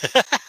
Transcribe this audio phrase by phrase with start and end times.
[0.00, 0.38] What's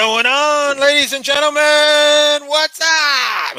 [0.00, 2.48] going on, ladies and gentlemen?
[2.48, 3.54] What's up?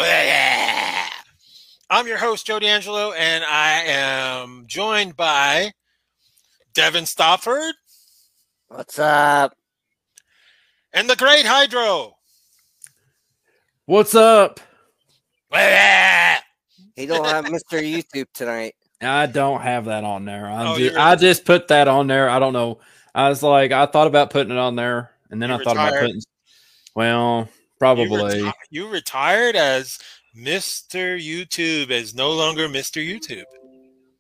[1.87, 5.71] I'm your host, Joe D'Angelo, and I am joined by
[6.73, 7.75] Devin Stofford
[8.69, 9.53] What's up?
[10.93, 12.15] and the Great Hydro.
[13.85, 14.59] What's up?
[16.95, 17.79] He don't have Mr.
[17.83, 18.73] YouTube tonight.
[18.99, 20.47] I don't have that on there.
[20.47, 22.27] I'm Oh, ju- you're- I just put that on there.
[22.31, 22.79] I don't know.
[23.13, 25.75] I was like, I thought about putting it on there, and then You I thought
[25.77, 26.21] about putting.
[26.95, 27.47] Well, You,
[27.79, 28.41] probably.
[28.41, 29.97] reti- you retired as
[30.37, 31.19] Mr.
[31.19, 33.05] YouTube, as no longer Mr.
[33.05, 33.43] YouTube.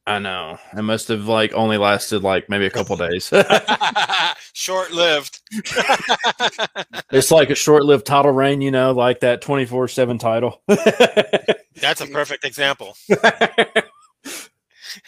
[0.07, 0.57] I know.
[0.75, 3.31] It must have like only lasted like maybe a couple days.
[4.53, 5.39] Short lived.
[7.11, 10.61] it's like a short-lived title reign, you know, like that twenty-four-seven title.
[10.67, 12.95] That's a perfect example.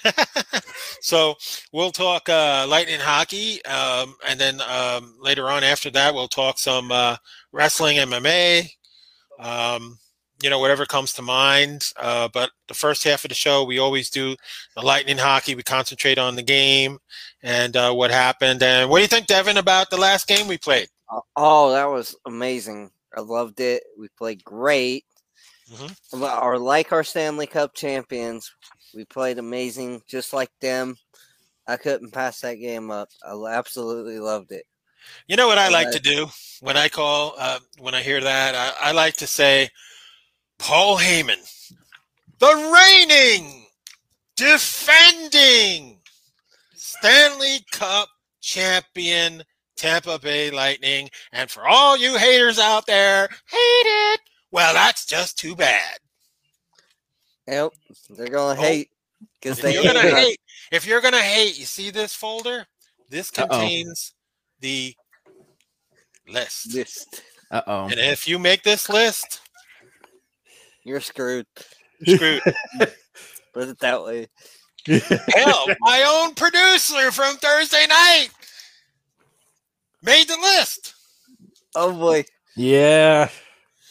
[1.01, 1.35] so
[1.71, 6.57] we'll talk uh, lightning hockey, um, and then um, later on after that we'll talk
[6.57, 7.17] some uh,
[7.51, 8.69] wrestling, MMA,
[9.39, 9.97] um,
[10.41, 11.85] you know whatever comes to mind.
[11.97, 14.35] Uh, but the first half of the show we always do
[14.75, 15.55] the lightning hockey.
[15.55, 16.99] We concentrate on the game
[17.43, 18.63] and uh, what happened.
[18.63, 20.87] And what do you think, Devin, about the last game we played?
[21.35, 22.91] Oh, that was amazing.
[23.15, 23.83] I loved it.
[23.97, 25.05] We played great.
[25.73, 25.95] Mhm.
[26.13, 28.51] Well, Our like our Stanley Cup champions.
[28.93, 30.97] We played amazing, just like them.
[31.67, 33.09] I couldn't pass that game up.
[33.25, 34.65] I absolutely loved it.
[35.27, 36.27] You know what I like to do
[36.61, 38.55] when I call, uh, when I hear that?
[38.55, 39.69] I, I like to say,
[40.59, 41.39] Paul Heyman,
[42.39, 43.65] the reigning,
[44.35, 45.99] defending
[46.75, 48.09] Stanley Cup
[48.39, 49.43] champion,
[49.75, 51.09] Tampa Bay Lightning.
[51.31, 54.19] And for all you haters out there, hate it.
[54.53, 55.97] Well, that's just too bad.
[57.47, 57.71] Yep,
[58.11, 58.89] they're gonna Oh, hate
[59.41, 60.39] because If they you're gonna hate
[60.71, 62.65] if you're gonna hate, you see this folder?
[63.09, 63.47] This Uh-oh.
[63.47, 64.13] contains
[64.61, 64.95] the
[66.27, 66.73] list.
[66.73, 67.21] List.
[67.51, 67.83] Uh oh.
[67.85, 69.41] And if you make this list,
[70.85, 71.47] You're screwed.
[71.99, 72.41] you're screwed.
[73.53, 74.27] Put it that way.
[74.87, 78.29] Hell, my own producer from Thursday night
[80.03, 80.93] made the list.
[81.75, 82.23] Oh boy.
[82.55, 83.29] yeah.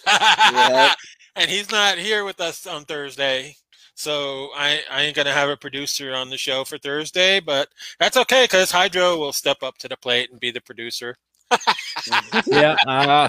[0.07, 0.95] Yeah.
[1.37, 3.57] and he's not here with us on Thursday.
[3.95, 7.69] So I, I ain't gonna have a producer on the show for Thursday, but
[7.99, 11.17] that's okay because Hydro will step up to the plate and be the producer.
[12.47, 12.77] Yeah.
[12.87, 13.29] Uh,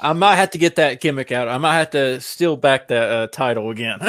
[0.00, 1.48] I might have to get that gimmick out.
[1.48, 3.98] I might have to steal back that uh, title again.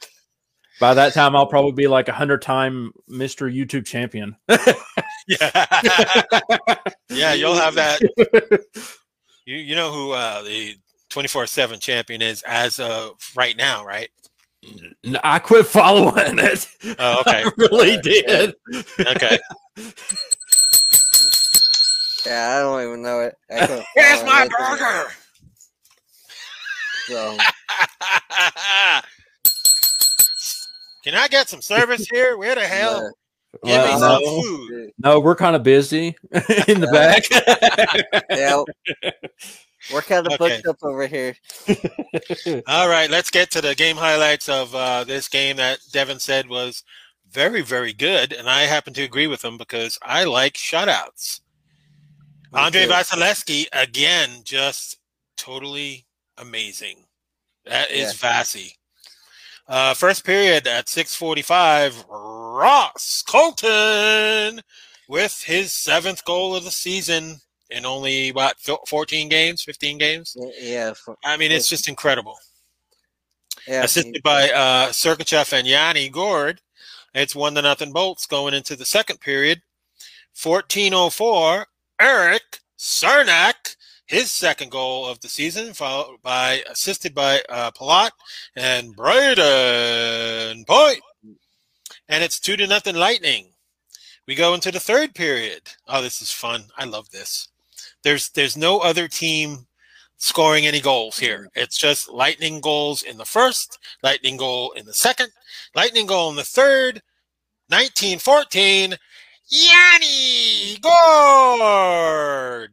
[0.80, 3.54] By that time, I'll probably be like a hundred-time Mr.
[3.54, 4.36] YouTube champion.
[5.28, 5.76] Yeah,
[7.08, 8.00] yeah, you'll have that.
[9.46, 10.76] You you know who uh, the
[11.08, 14.08] twenty four seven champion is as of right now, right?
[15.24, 16.68] I quit following it.
[16.98, 18.54] Oh, okay, I really did.
[19.00, 19.38] okay.
[22.26, 23.34] Yeah, I don't even know it.
[23.50, 25.10] I Here's my it, burger.
[27.06, 27.38] So,
[31.10, 32.36] Can I get some service here?
[32.36, 33.10] Where the hell?
[33.64, 34.20] Give Well, me no.
[34.40, 34.92] some food.
[34.98, 36.14] No, we're kind of busy
[36.68, 37.24] in the back.
[38.30, 38.62] yeah.
[39.92, 40.60] We're kind of Okay.
[40.62, 41.34] booked up over here.
[42.68, 46.48] All right, let's get to the game highlights of uh, this game that Devin said
[46.48, 46.84] was
[47.28, 51.40] very, very good, and I happen to agree with him because I like shutouts.
[52.52, 52.92] Me Andre too.
[52.92, 54.98] Vasilevsky again, just
[55.36, 56.06] totally
[56.38, 57.04] amazing.
[57.64, 58.76] That is Vassy.
[59.70, 64.60] Uh, first period at 6:45, Ross Colton
[65.08, 67.40] with his seventh goal of the season
[67.70, 68.56] in only what
[68.88, 70.36] 14 games, 15 games.
[70.58, 70.92] Yeah.
[70.94, 72.36] for- I mean, it's just incredible.
[73.68, 73.84] Yeah.
[73.84, 74.92] Assisted by uh,
[75.52, 76.60] and Yanni Gourde.
[77.14, 79.62] It's one to nothing Bolts going into the second period.
[80.34, 81.66] 14:04,
[82.00, 83.76] Eric Cernak,
[84.10, 88.10] his second goal of the season, followed by assisted by uh, Palat
[88.56, 91.00] and Brayden Point.
[92.08, 93.52] And it's two to nothing Lightning.
[94.26, 95.62] We go into the third period.
[95.86, 96.64] Oh, this is fun.
[96.76, 97.48] I love this.
[98.02, 99.68] There's there's no other team
[100.16, 101.48] scoring any goals here.
[101.54, 105.30] It's just Lightning goals in the first, Lightning goal in the second,
[105.76, 107.00] Lightning goal in the third.
[107.68, 108.96] 1914.
[109.52, 112.72] Yanni Gourde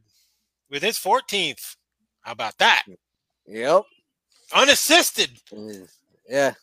[0.70, 1.76] with his 14th.
[2.22, 2.84] How about that?
[3.48, 3.84] Yep.
[4.54, 5.30] Unassisted.
[5.52, 5.88] Mm,
[6.30, 6.54] Yeah.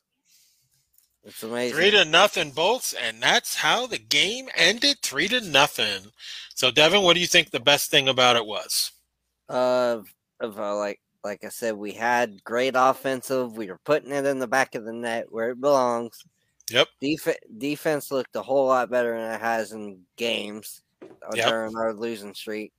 [1.26, 1.74] It's amazing.
[1.76, 4.98] Three to nothing bolts, and that's how the game ended.
[5.02, 6.10] Three to nothing.
[6.54, 8.92] So, Devin, what do you think the best thing about it was?
[9.48, 10.00] uh,
[10.40, 13.56] of uh, like like I said, we had great offensive.
[13.56, 16.22] We were putting it in the back of the net where it belongs.
[16.70, 16.88] Yep.
[17.00, 21.48] Def- defense looked a whole lot better than it has in games uh, Yep.
[21.48, 22.72] during our losing streak.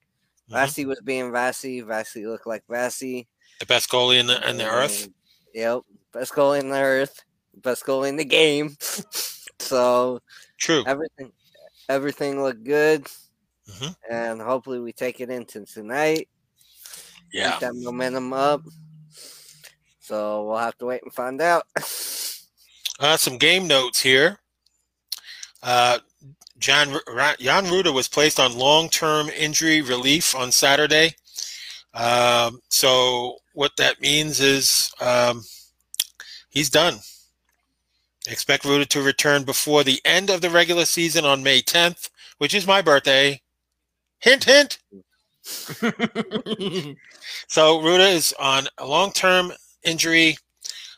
[0.50, 0.54] Mhm.
[0.54, 1.82] Vassy was being Vassy.
[1.82, 3.28] Vassy looked like Vassy.
[3.60, 5.08] The best goalie in the in the earth.
[5.54, 5.82] Yep.
[6.12, 7.24] Best goalie in the earth.
[7.56, 8.76] Best goalie in the game.
[9.60, 10.20] so
[10.58, 10.84] True.
[10.86, 11.32] everything
[11.90, 13.08] everything looked good.
[13.70, 13.96] Mhm.
[14.10, 16.30] And hopefully we take it into tonight.
[17.34, 17.52] Yeah.
[17.52, 18.62] keep that momentum up.
[20.00, 21.66] So we'll have to wait and find out.
[22.98, 24.40] Uh, some game notes here.
[25.62, 26.00] Uh,
[26.58, 27.00] John
[27.40, 31.16] Jan Rutta was placed on long-term injury relief on Saturday.
[31.94, 35.44] Um, so what that means is um,
[36.50, 36.96] he's done.
[38.28, 42.54] Expect Rutta to return before the end of the regular season on May 10th, which
[42.54, 43.42] is my birthday.
[44.20, 44.80] Hint, hint.
[47.48, 49.54] So Rutta is on a long-term
[49.84, 50.38] injury.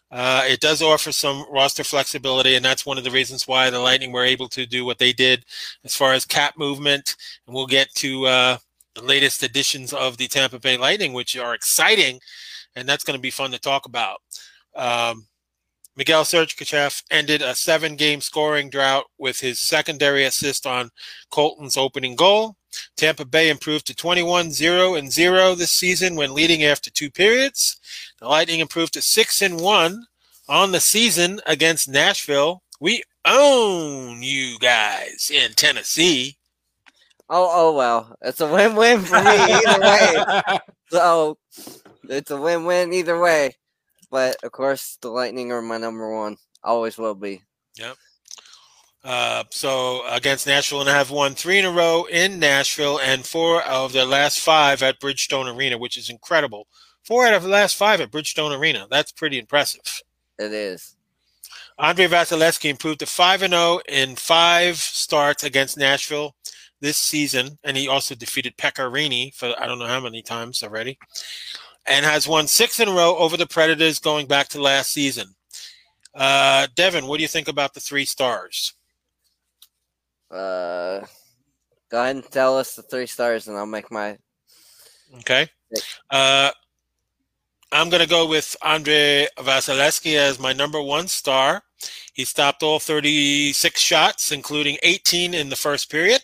[0.09, 3.79] Uh, it does offer some roster flexibility, and that's one of the reasons why the
[3.79, 5.43] Lightning were able to do what they did
[5.83, 7.15] as far as cap movement.
[7.45, 8.57] And we'll get to uh,
[8.95, 12.19] the latest editions of the Tampa Bay Lightning, which are exciting,
[12.75, 14.19] and that's going to be fun to talk about.
[14.75, 15.27] Um,
[15.97, 20.89] Miguel Sergachev ended a seven-game scoring drought with his secondary assist on
[21.31, 22.55] Colton's opening goal.
[22.95, 27.77] Tampa Bay improved to 21 0 and 0 this season when leading after two periods.
[28.19, 30.05] The Lightning improved to 6 and 1
[30.49, 32.63] on the season against Nashville.
[32.79, 36.37] We own you guys in Tennessee.
[37.29, 40.59] oh, oh well, it's a win-win for me either way.
[40.89, 41.37] So
[42.07, 43.57] it's a win-win either way.
[44.09, 46.37] But of course, the Lightning are my number one.
[46.63, 47.41] Always will be.
[49.07, 53.63] Uh, so against Nashville, and have won three in a row in Nashville and four
[53.63, 56.67] of their last five at Bridgestone Arena, which is incredible.
[57.05, 58.85] Four out of the last five at Bridgestone Arena.
[58.91, 60.01] That's pretty impressive.
[60.37, 60.97] It is.
[61.79, 66.35] Andrei Vasilevsky improved to 5 0 in five starts against Nashville
[66.81, 70.63] this season, and he also defeated Pekka Rinne for I don't know how many times
[70.63, 70.99] already,
[71.85, 75.33] and has won six in a row over the Predators going back to last season.
[76.13, 78.73] Uh, Devin, what do you think about the three stars?
[80.29, 81.05] Uh,
[81.89, 84.17] go ahead and tell us the three stars, and I'll make my.
[85.19, 85.47] Okay.
[86.09, 86.51] Uh,
[87.71, 91.63] I'm going to go with Andrei Vasilevsky as my number one star.
[92.13, 96.21] He stopped all 36 shots, including 18 in the first period.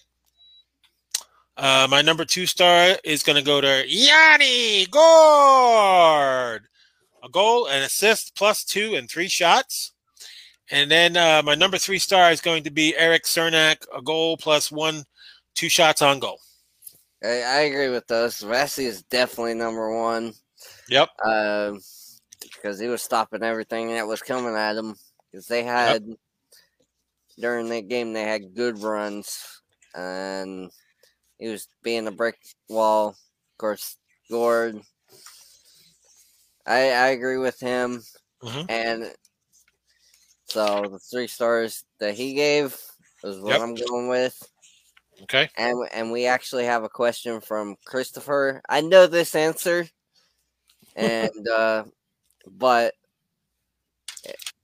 [1.55, 6.67] Uh, my number two star is going to go to Yanni Gourde.
[7.23, 9.92] A goal, an assist, plus two, and three shots.
[10.71, 14.37] And then uh, my number three star is going to be Eric Cernak, a goal
[14.37, 15.03] plus one,
[15.55, 16.39] two shots on goal.
[17.23, 18.39] I, I agree with those.
[18.39, 20.33] Vassy is definitely number one.
[20.89, 21.09] Yep.
[21.25, 21.79] Um,
[22.41, 24.95] because he was stopping everything that was coming at him.
[25.31, 26.05] Because they had
[27.39, 29.61] during that game they had good runs,
[29.95, 30.71] and
[31.39, 32.37] he was being a brick
[32.69, 33.09] wall.
[33.09, 33.97] Of course,
[34.29, 34.81] Gourde.
[36.65, 38.03] I I agree with him,
[38.43, 38.65] Mhm.
[38.69, 39.15] and
[40.53, 42.79] so the three stars that he gave
[43.23, 43.61] is what Yep.
[43.61, 44.47] I'm going with.
[45.23, 45.49] Okay.
[45.57, 48.61] And and we actually have a question from Christopher.
[48.69, 49.87] I know this answer,
[50.95, 51.85] and uh,
[52.45, 52.93] but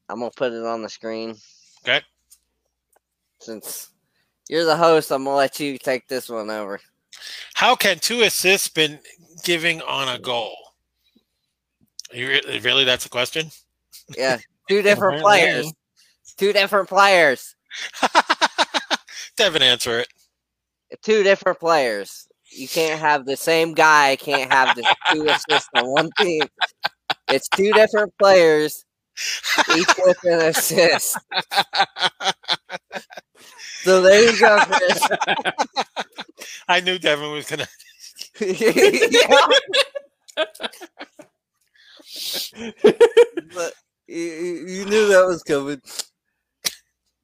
[0.10, 1.38] I'm gonna put it on the screen.
[1.84, 2.02] Okay.
[3.40, 3.90] Since
[4.48, 6.80] you're the host, I'm gonna let you take this one over.
[7.56, 9.00] How can two assists been
[9.44, 10.56] giving on a goal?
[12.14, 13.50] You re- really, that's a question.
[14.16, 15.72] Yeah, two different players.
[16.40, 17.54] Two different players.
[19.38, 20.08] Devin, answer it.
[21.04, 22.30] Two different players.
[22.50, 24.16] You can't have the same guy.
[24.16, 26.44] Can't have the two assists on one team.
[27.28, 28.86] It's two different players,
[29.76, 31.18] each with an assist.
[33.84, 35.08] So there you go, Chris.
[36.68, 37.66] I knew Devin was gonna.
[43.54, 43.74] but
[44.08, 44.18] you
[44.68, 45.82] you knew that was coming.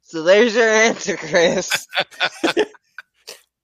[0.08, 1.88] So there's your answer, Chris.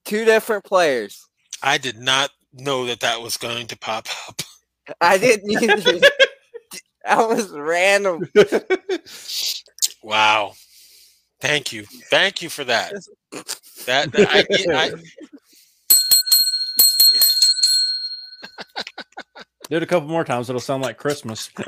[0.06, 1.28] Two different players.
[1.62, 4.42] I did not know that that was going to pop up.
[5.00, 6.00] I didn't either.
[7.06, 8.28] that was random.
[10.02, 10.54] Wow.
[11.40, 11.86] Thank you.
[12.10, 12.94] Thank you for that.
[13.86, 14.92] That, that I, I,
[19.70, 21.50] Do it a couple more times; it'll sound like Christmas.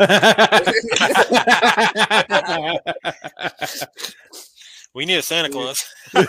[4.93, 5.83] we need a Santa Claus.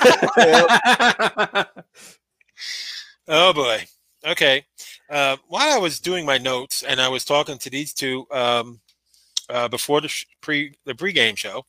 [3.28, 3.84] Oh boy.
[4.26, 4.64] Okay.
[5.08, 8.80] Uh, while I was doing my notes and I was talking to these two um,
[9.48, 11.64] uh, before the sh- pre the pregame show,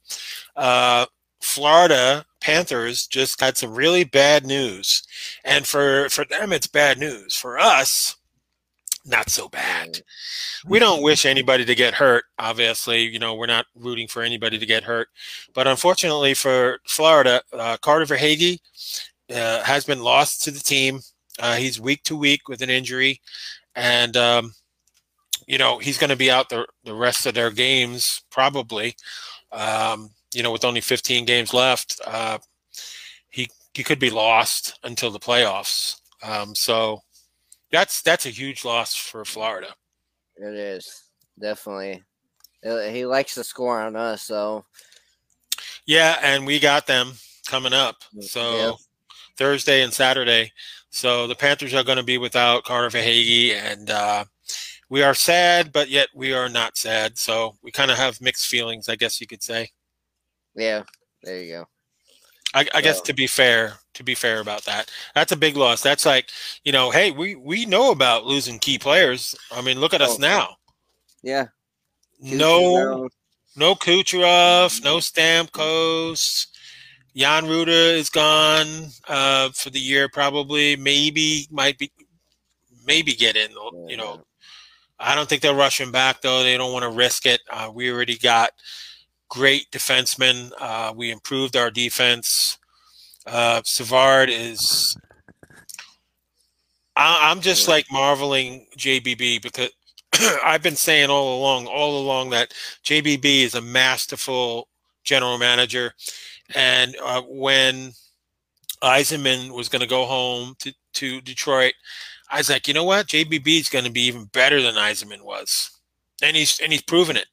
[0.55, 1.05] uh,
[1.41, 5.03] Florida Panthers just got some really bad news,
[5.43, 7.35] and for for them it's bad news.
[7.35, 8.15] For us,
[9.05, 10.01] not so bad.
[10.67, 12.25] We don't wish anybody to get hurt.
[12.39, 15.09] Obviously, you know we're not rooting for anybody to get hurt,
[15.53, 18.59] but unfortunately for Florida, uh, Carter Verhaeghe
[19.33, 21.01] uh, has been lost to the team.
[21.39, 23.21] Uh, he's week to week with an injury,
[23.75, 24.53] and um,
[25.47, 28.95] you know he's going to be out the the rest of their games probably.
[29.51, 32.39] Um, you know, with only 15 games left, uh,
[33.29, 35.99] he he could be lost until the playoffs.
[36.23, 37.01] Um, so
[37.75, 39.73] that's that's a huge loss for Florida.
[40.37, 41.03] It is
[41.39, 42.03] definitely.
[42.63, 44.65] He likes to score on us, so
[45.85, 47.13] Yeah, and we got them
[47.47, 47.97] coming up.
[48.21, 48.71] So Yeah.
[49.37, 50.51] Thursday and Saturday.
[50.89, 54.23] So the Panthers are going to be without Carter Verhaeghe, and uh,
[54.89, 57.17] we are sad, but yet we are not sad.
[57.17, 59.69] So we kind of have mixed feelings, I guess you could say.
[60.55, 60.83] yeah.
[61.23, 61.65] There you go.
[62.55, 65.83] I, I guess to be fair, to be fair about that, that's a big loss.
[65.83, 66.29] That's like,
[66.63, 69.35] you know, hey, we we know about losing key players.
[69.51, 70.55] I mean, look at us Oh, now.
[71.21, 71.47] Yeah.
[72.21, 73.09] No,
[73.57, 76.47] no Kucherov, no Stamkos.
[77.15, 80.75] Jan Rutta is gone uh, for the year, probably.
[80.77, 81.91] Maybe might be,
[82.85, 83.51] maybe get in.
[83.87, 84.21] You know,
[84.99, 86.41] I don't think they'll rush him back though.
[86.43, 87.41] They don't want to risk it.
[87.51, 88.51] Uh, we already got
[89.35, 90.51] great defensemen.
[90.57, 92.57] Uh, we improved our defense.
[93.27, 94.97] Uh, Savard is.
[96.95, 99.71] I, I'm just like marveling JBB because
[100.43, 102.53] I've been saying all along, all along that
[102.85, 104.69] JBB is a masterful
[105.03, 105.93] general manager,
[106.55, 107.91] and uh, when
[108.81, 111.73] Yzerman was going to go home to to Detroit,
[112.31, 115.23] I was like, you know what, JBB is going to be even better than Yzerman
[115.23, 115.71] was,
[116.23, 117.27] and he's and he's proven it.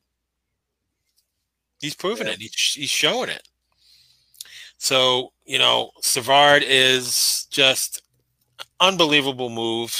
[1.83, 2.33] He's proven Yeah.
[2.35, 2.39] it.
[2.41, 3.47] He's, he's showing it.
[4.79, 8.03] So you know, Savard is just
[8.81, 9.95] unbelievable move.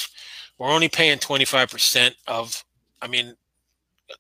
[0.59, 2.65] We're only paying twenty five percent of.
[3.03, 3.35] I mean,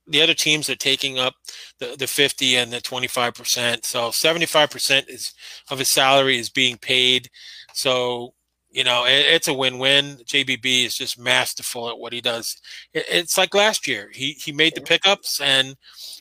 [0.08, 1.34] the other teams are taking up
[1.78, 3.84] the, the 50 and the 25%.
[3.84, 5.34] So 75% is
[5.70, 7.28] of his salary is being paid.
[7.74, 8.34] So,
[8.70, 10.16] you know, it, it's a win-win.
[10.26, 12.56] JBB is just masterful at what he does.
[12.92, 14.10] It, it's like last year.
[14.12, 15.76] He he made the pickups and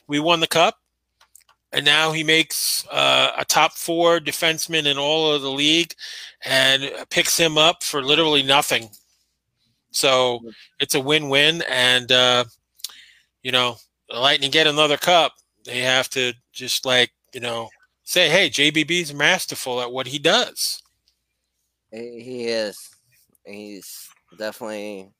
[0.06, 0.76] we won the cup.
[1.72, 5.94] And now he makes uh, a top four defenseman in all of the league
[6.44, 8.90] and picks him up for literally nothing.
[9.90, 10.40] So
[10.80, 12.44] it's a win-win, and uh,
[13.42, 13.76] you know,
[14.10, 15.32] Lightning get another cup.
[15.64, 17.68] They have to just like you know
[18.02, 20.82] say, "Hey, JBB's masterful at what he does."
[21.90, 22.78] He is.
[23.44, 25.10] He's definitely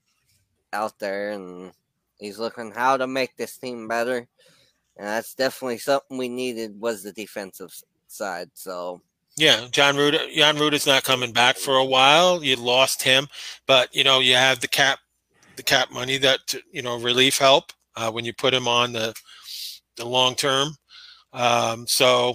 [0.73, 1.73] out there and
[2.19, 4.27] he's looking how to make this team better.
[4.97, 7.75] And that's definitely something we needed was the defensive
[8.09, 8.51] side.
[8.55, 9.01] So
[9.37, 10.33] Yeah, John Rutta.
[10.35, 12.45] John Rutta's not coming back for a while.
[12.45, 13.29] You lost him,
[13.67, 14.99] but you know you have the cap,
[15.57, 19.15] the cap money that you know relief help uh, when you put him on the
[19.97, 20.77] the long term.
[21.33, 22.35] Um, so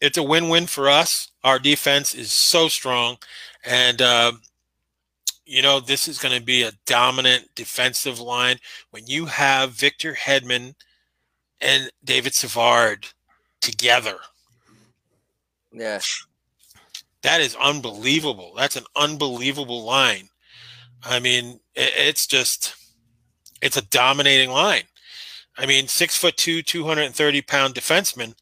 [0.00, 1.30] it's a win-win for us.
[1.44, 3.16] Our defense is so strong,
[3.64, 4.32] and uh,
[5.46, 8.58] you know this is going to be a dominant defensive line
[8.90, 10.74] when you have Victor Hedman
[11.60, 13.06] and David Savard
[13.60, 14.16] together.
[15.72, 16.00] yeah,
[17.22, 18.52] That is unbelievable.
[18.56, 20.28] That's an unbelievable line.
[21.02, 22.74] I mean, it's just,
[23.62, 24.84] it's a dominating line.
[25.58, 28.34] I mean, six foot two, 230 pound defenseman.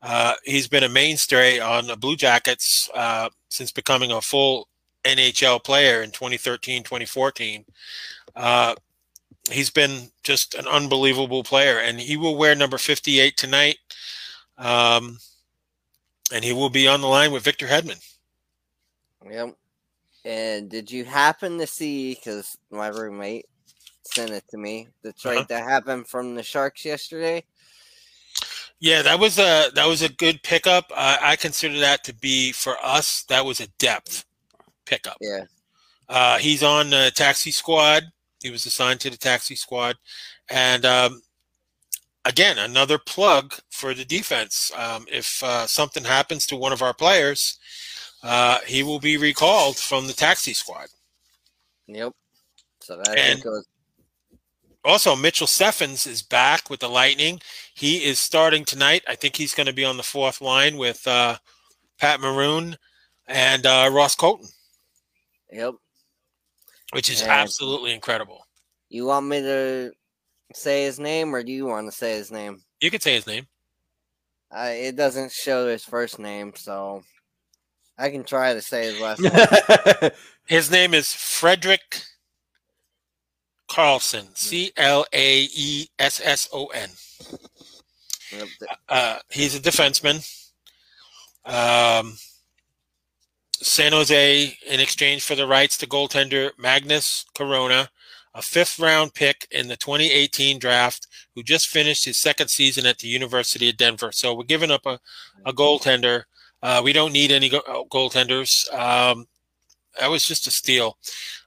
[0.00, 4.68] Uh, he's been a mainstay on the Blue Jackets uh, since becoming a full
[5.04, 7.64] NHL player in 2013, 2014.
[8.34, 8.74] Uh,
[9.50, 13.76] he's been just an unbelievable player, and he will wear number 58 tonight.
[14.58, 15.18] Um,
[16.32, 18.02] and he will be on the line with Victor Hedman.
[19.28, 19.56] yep.
[20.24, 22.14] And did you happen to see?
[22.14, 23.46] Because my roommate
[24.04, 24.88] sent it to me.
[25.02, 25.46] The trade Uh-huh.
[25.48, 27.44] that happened from the Sharks yesterday.
[28.78, 30.90] Yeah, that was a that was a good pickup.
[30.96, 33.24] I, I consider that to be for us.
[33.28, 34.24] That was a depth
[34.86, 35.16] pickup.
[35.20, 35.44] Yeah,
[36.08, 38.04] Uh, he's on the taxi squad.
[38.42, 39.96] He was assigned to the taxi squad,
[40.50, 41.22] and um,
[42.24, 44.70] again, another plug for the defense.
[44.76, 47.58] Um, if uh, something happens to one of our players,
[48.22, 50.86] uh, he will be recalled from the taxi squad.
[51.86, 52.12] Yep.
[52.80, 53.66] So that And- goes.
[54.84, 57.40] Also, Mitchell Stephens is back with the Lightning.
[57.72, 59.04] He is starting tonight.
[59.06, 61.36] I think he's going to be on the fourth line with uh,
[62.00, 62.76] Pat Maroon
[63.28, 64.48] and uh, Ross Colton,
[65.52, 65.74] Yep.
[66.92, 67.32] Which is Yeah.
[67.32, 68.46] absolutely incredible.
[68.88, 69.92] You want me to
[70.54, 72.62] say his name, or do you want to say his name?
[72.80, 73.46] You can say his name.
[74.54, 77.02] Uh, it doesn't show his first name, so
[77.98, 80.10] I can try to say his last name.
[80.46, 82.02] His name is Frederick
[83.68, 84.34] Carlson.
[84.34, 86.90] C L A E S S O N.
[88.88, 90.16] Uh, he's a defenseman.
[91.44, 92.16] Um,
[93.62, 97.88] San Jose, in exchange for the rights to goaltender Magnus Chrona,
[98.34, 102.98] a fifth round pick in the 2018 draft, who just finished his second season at
[102.98, 104.10] the University of Denver.
[104.12, 104.98] So we're giving up a,
[105.44, 106.24] a goaltender.
[106.62, 108.72] Uh, we don't need any go- uh, goaltenders.
[108.74, 109.26] Um,
[109.98, 110.98] that was just a steal.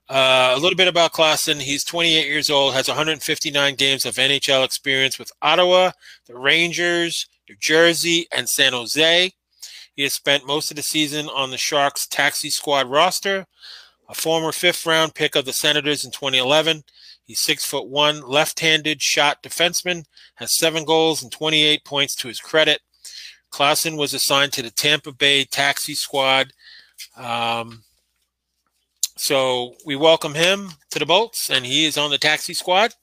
[0.07, 1.59] Uh, a little bit about Claesson.
[1.59, 5.91] He's 28 years old, has 159 games of NHL experience with Ottawa,
[6.27, 9.33] the Rangers, New Jersey, and San Jose.
[9.95, 13.47] He has spent most of the season on the Sharks taxi squad roster.
[14.07, 16.83] A former fifth round pick of the Senators in 2011.
[17.23, 22.27] He's six foot one, left handed shot defenseman, has seven goals and 28 points to
[22.27, 22.81] his credit.
[23.51, 26.51] Claesson was assigned to the Tampa Bay taxi squad.
[27.17, 27.83] Um,
[29.17, 32.93] so we welcome him to the Bolts, and he is on the taxi squad.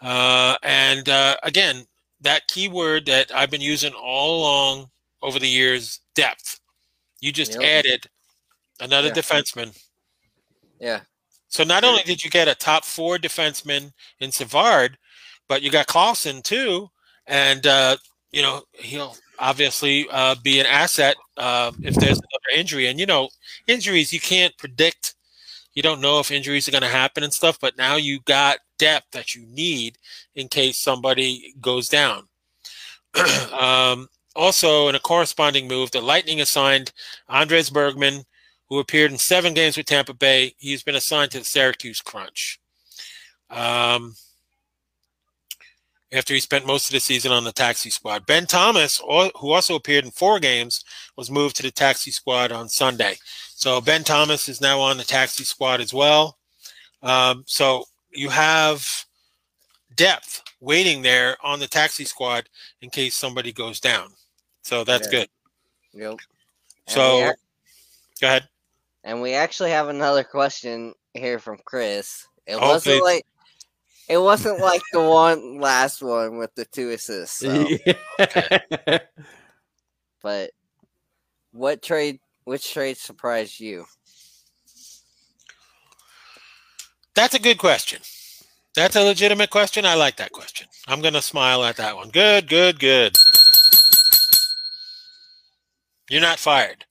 [0.00, 1.86] Uh, and uh, again,
[2.20, 4.90] that keyword that I've been using all along
[5.22, 6.60] over the years depth.
[7.20, 7.64] You just Yep.
[7.64, 8.06] added
[8.80, 9.14] another Yeah.
[9.14, 9.76] defenseman.
[10.80, 11.00] yeah,
[11.48, 14.98] So not only did you get a top four defenseman in Savard,
[15.48, 16.88] but you got Claesson too.
[17.26, 17.96] And, uh,
[18.32, 22.86] you know, he'll obviously uh, be an asset uh, if there's another injury.
[22.86, 23.28] And, you know,
[23.66, 25.14] injuries you can't predict.
[25.74, 28.58] You don't know if injuries are going to happen and stuff, but now you got
[28.78, 29.98] depth that you need
[30.34, 32.28] in case somebody goes down.
[33.52, 36.92] um, also, in a corresponding move, the Lightning assigned
[37.28, 38.24] Andreas Borgman,
[38.68, 40.54] who appeared in seven games with Tampa Bay.
[40.58, 42.58] He's been assigned to the Syracuse Crunch.
[43.50, 44.14] Um,
[46.12, 48.26] after he spent most of the season on the taxi squad.
[48.26, 50.84] Ben Thomas, who also appeared in four games,
[51.16, 53.16] was moved to the taxi squad on Sunday.
[53.54, 56.38] So Ben Thomas is now on the taxi squad as well.
[57.02, 58.86] Um, so you have
[59.96, 62.48] depth waiting there on the taxi squad
[62.82, 64.10] in case somebody goes down.
[64.62, 65.18] So that's Yeah.
[65.20, 65.28] good.
[65.92, 66.18] yep.
[66.88, 67.34] So ac-
[68.20, 68.48] go ahead.
[69.04, 72.26] and we actually have another question here from Chris.
[72.46, 73.02] It Oh, wasn't please.
[73.02, 73.26] like
[74.08, 77.38] it wasn't like the one last one with the two assists.
[77.38, 77.68] So,
[80.22, 80.50] but
[81.52, 82.18] what trade?
[82.44, 83.86] Which trade surprised you?
[87.14, 88.00] That's a good question.
[88.74, 89.84] That's a legitimate question.
[89.84, 90.66] I like that question.
[90.88, 92.08] I'm going to smile at that one.
[92.08, 93.14] Good, good, good.
[96.12, 96.84] You're not fired.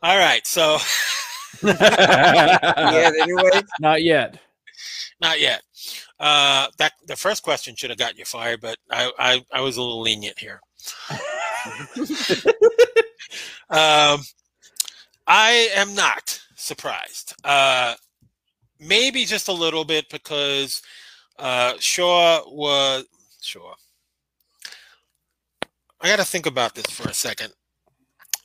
[0.00, 0.46] All right.
[0.46, 0.78] So,
[1.64, 3.10] yeah.
[3.20, 4.38] Anyway, Not yet.
[5.20, 5.62] not yet.
[6.20, 9.76] Uh, that the first question should have got you fired, but I, I, I was
[9.76, 10.60] a little lenient here.
[13.70, 14.20] um,
[15.26, 17.34] I am not surprised.
[17.42, 17.96] Uh,
[18.78, 20.80] maybe just a little bit because
[21.40, 23.04] uh, Shaw was
[23.40, 23.74] Shaw.
[26.00, 27.52] I got to think about this for a second.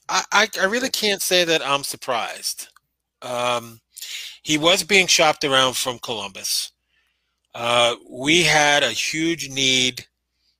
[0.09, 2.67] I, I, I really can't say that I'm surprised.
[3.21, 3.79] Um,
[4.43, 6.71] he was being shopped around from Columbus.
[7.53, 10.05] Uh, we had a huge need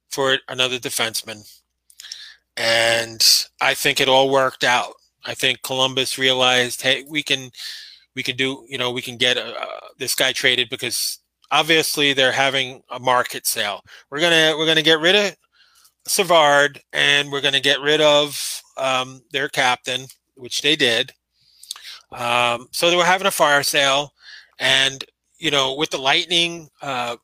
[0.09, 1.47] for another defenseman,
[2.55, 3.25] and
[3.61, 4.93] I think it all worked out.
[5.25, 7.51] I think Columbus realized, hey, we can,
[8.15, 9.53] we can do, you know, we can get uh,
[9.97, 11.19] this guy traded because
[11.51, 13.81] obviously they're having a market sale.
[14.09, 15.35] We're gonna, we're gonna get rid of
[16.07, 21.11] Savard, and we're gonna get rid of um, their captain, which they did.
[22.11, 24.13] Um, so they were having a fire sale,
[24.59, 25.03] and
[25.37, 27.17] you know, with the Lightning, uh,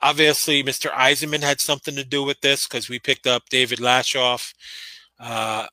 [0.00, 0.90] obviously Mr.
[0.90, 4.54] Yzerman had something to do with this because we picked up David Lashoff
[5.20, 5.66] uh,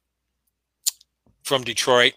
[1.43, 2.13] from Detroit.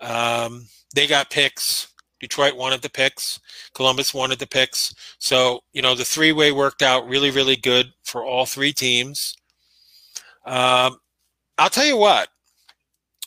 [0.00, 1.88] Um, they got picks.
[2.20, 3.38] Detroit wanted the picks.
[3.74, 4.94] Columbus wanted the picks.
[5.18, 9.36] So, you know, the three way worked out really, really good for all three teams.
[10.44, 10.98] Um,
[11.58, 12.28] I'll tell you what,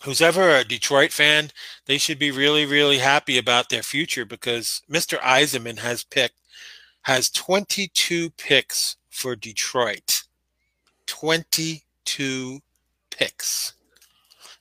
[0.04, 1.52] who's ever a Detroit fan,
[1.86, 5.20] they should be really, really happy about their future because Mr.
[5.20, 6.36] Yzerman has picked
[7.04, 10.24] has 22 picks for Detroit.
[11.08, 12.60] 22
[13.10, 13.74] picks.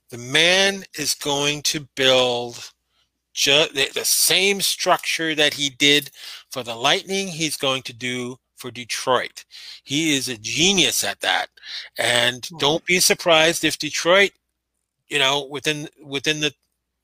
[0.08, 2.72] The man is going to build
[3.34, 6.10] ju- the, the same structure that he did
[6.50, 9.44] for the Lightning, he's going to do for Detroit.
[9.82, 11.48] He is a genius at that.
[11.98, 12.58] And hmm.
[12.58, 14.32] don't be surprised if Detroit,
[15.08, 16.52] you know, within within the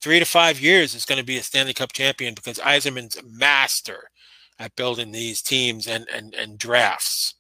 [0.00, 3.22] three to five years is going to be a Stanley Cup champion because Yzerman's a
[3.24, 4.10] master
[4.58, 7.34] at building these teams and and, and drafts.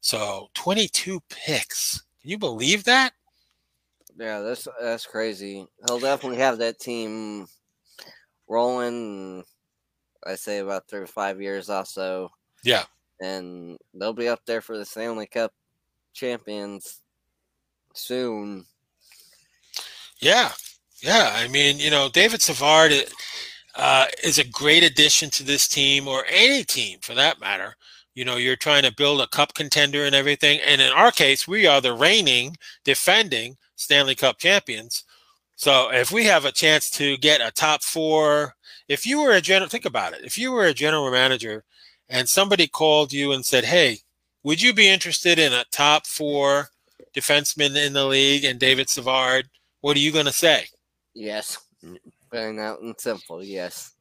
[0.00, 2.02] So 22 picks.
[2.20, 3.12] Can you believe that?
[4.18, 5.66] Yeah, that's that's crazy.
[5.86, 7.46] He'll definitely have that team
[8.48, 9.44] rolling.
[10.26, 12.30] I say about three to five years also.
[12.62, 12.84] Yeah.
[13.20, 15.52] And they'll be up there for the Stanley Cup
[16.12, 17.00] champions
[17.94, 18.66] soon.
[20.20, 20.52] Yeah.
[21.02, 21.32] Yeah.
[21.34, 22.92] I mean, you know, David Savard
[23.76, 27.76] uh, is a great addition to this team or any team for that matter.
[28.14, 30.60] You know, you're trying to build a cup contender and everything.
[30.64, 35.04] And in our case, we are the reigning, defending Stanley Cup champions.
[35.56, 38.54] So if we have a chance to get a top four,
[38.88, 40.24] if you were a general, think about it.
[40.24, 41.64] If you were a general manager
[42.08, 43.98] and somebody called you and said, Hey,
[44.42, 46.68] would you be interested in a top four
[47.16, 49.48] defenseman in the league and David Savard?
[49.80, 50.66] What are you going to say?
[51.14, 51.58] Yes.
[52.30, 53.42] Plain out and simple.
[53.42, 53.92] Yes.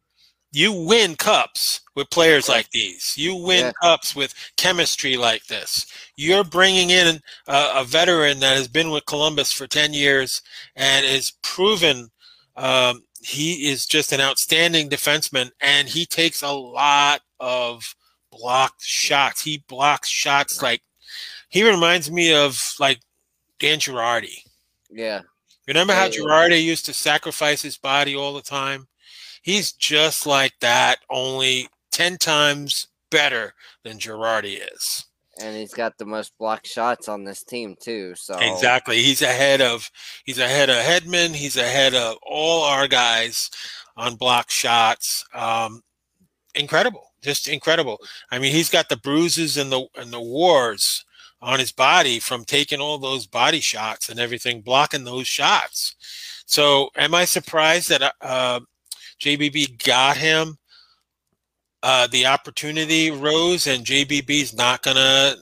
[0.51, 3.13] You win cups with players like these.
[3.17, 3.71] You win Yeah.
[3.81, 5.87] cups with chemistry like this.
[6.15, 10.41] You're bringing in a, a veteran that has been with Columbus for 10 years
[10.75, 12.09] and is proven
[12.55, 17.95] um, he is just an outstanding defenseman and he takes a lot of
[18.31, 19.43] blocked shots.
[19.43, 20.81] He blocks shots like
[21.49, 23.01] he reminds me of like
[23.59, 24.37] Dan Girardi.
[24.89, 25.21] Yeah.
[25.67, 26.11] Remember how Yeah.
[26.11, 28.87] Girardi used to sacrifice his body all the time?
[29.41, 33.53] He's just like that, only 10 times better
[33.83, 35.05] than Girardi is.
[35.41, 38.15] And he's got the most blocked shots on this team too.
[38.15, 39.01] So Exactly.
[39.01, 39.89] He's ahead of
[40.23, 43.49] he's ahead of Hedman, he's ahead of all our guys
[43.97, 45.25] on block shots.
[45.33, 45.81] Um
[46.55, 47.12] incredible.
[47.23, 47.99] Just incredible.
[48.31, 51.05] I mean, he's got the bruises and the and the wars
[51.41, 55.95] on his body from taking all those body shots and everything, blocking those shots.
[56.45, 58.61] So, am I surprised that uh,
[59.21, 60.57] JBB got him
[61.83, 65.35] uh, the opportunity, Rose, and JBB's not gonna,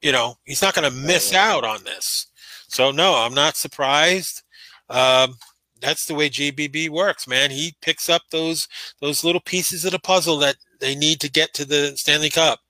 [0.00, 2.26] you know, he's not gonna miss out on this.
[2.68, 4.42] So, no, I'm not surprised.
[4.88, 5.34] Um,
[5.80, 7.50] that's the way JBB works, man.
[7.50, 8.68] He picks up those
[9.00, 12.60] those little pieces of the puzzle that they need to get to the Stanley Cup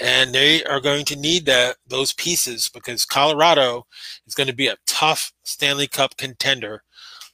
[0.00, 3.86] and they are going to need that those pieces because Colorado
[4.26, 6.82] is going to be a tough Stanley Cup contender.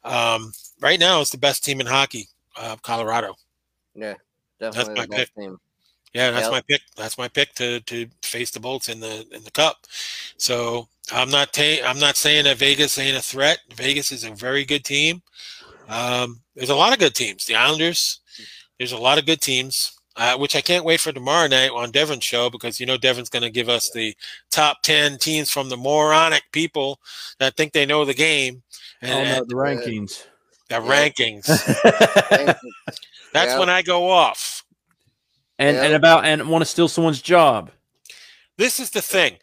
[0.05, 3.35] Um, right now, it's the best team in hockey, uh, Colorado.
[3.95, 4.15] yeah,
[4.61, 5.59] definitely my the best team.
[6.17, 6.53] Yeah, that's Yep.
[6.53, 6.81] my pick.
[6.97, 9.87] That's my pick to to face the Bolts in the in the Cup.
[10.39, 13.59] So I'm not ta- I'm not saying that Vegas ain't a threat.
[13.75, 15.21] Vegas is a very good team.
[15.89, 17.45] Um, there's a lot of good teams.
[17.45, 18.21] The Islanders.
[18.79, 19.93] There's a lot of good teams.
[20.19, 23.29] Uh, which I can't wait for tomorrow night on Devin's show because you know Devin's
[23.29, 24.17] going to give us the
[24.51, 26.99] top ten teams from the moronic people
[27.39, 28.63] that think they know the game
[29.03, 30.23] and, Oh, no, the rankings.
[30.71, 30.81] the Yeah.
[30.81, 31.45] rankings.
[33.35, 33.59] That's Yeah.
[33.59, 34.56] when I go off.
[35.59, 35.83] And Yeah.
[35.85, 37.71] and about and want to steal someone's job.
[38.59, 39.37] this is the thing.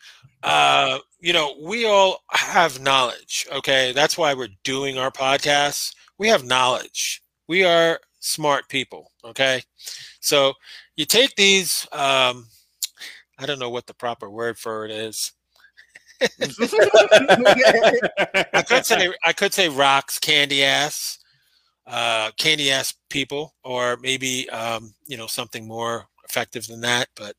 [0.44, 3.92] Uh you know we all have knowledge okay?
[3.94, 5.94] That's why we're doing our podcasts.
[6.18, 7.22] We have knowledge.
[7.48, 9.62] We are smart people okay?
[10.20, 10.54] So
[10.96, 12.48] you take these um
[13.40, 15.32] i don't know what the proper word for it is.
[16.22, 16.28] I
[18.68, 21.20] could say i could say rocks candy ass
[21.88, 27.36] uh candy ass people or maybe um you know something more effective than that but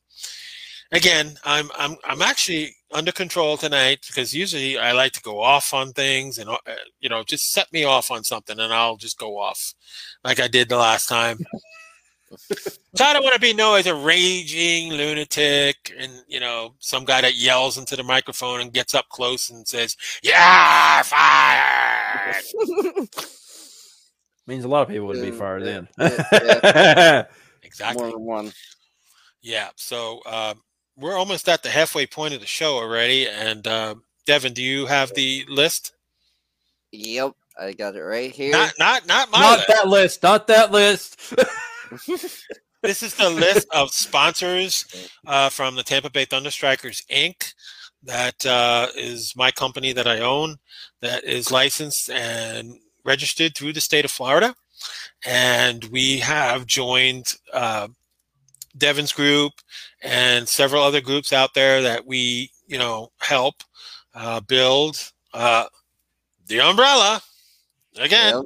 [0.94, 5.74] again, I'm I'm I'm actually under control tonight because usually I like to go off
[5.74, 6.57] on things and uh,
[7.00, 9.74] you know just set me off on something and I'll just go off
[10.22, 11.38] like I did the last time.
[12.48, 17.04] so I don't want to be known as a raging lunatic and you know some
[17.04, 22.42] guy that yells into the microphone and gets up close and says, "Yeah, fired."
[24.46, 27.26] Means a lot of people would be Yeah, fired yeah, then.
[27.62, 28.02] exactly.
[28.02, 28.52] More than one.
[29.40, 29.70] Yeah.
[29.76, 30.54] So uh,
[30.96, 33.28] we're almost at the halfway point of the show already.
[33.28, 33.94] And uh,
[34.26, 35.92] Devin, do you have the list?
[36.92, 38.52] Yep, I got it right here.
[38.52, 39.68] Not, not, not my not list.
[39.68, 40.22] that list.
[40.22, 41.35] Not that list.
[42.85, 44.85] This is the list of sponsors
[45.26, 47.54] uh, from the Tampa Bay Thunderstrikers Inc.
[48.02, 50.57] That uh, is my company that I own,
[51.00, 54.54] that is licensed and registered through the state of Florida,
[55.24, 57.88] and we have joined uh,
[58.76, 59.52] Devin's group
[60.02, 63.56] and several other groups out there that we, you know, help
[64.14, 65.66] uh, build uh,
[66.46, 67.20] the umbrella.
[67.96, 68.44] Again, Yep.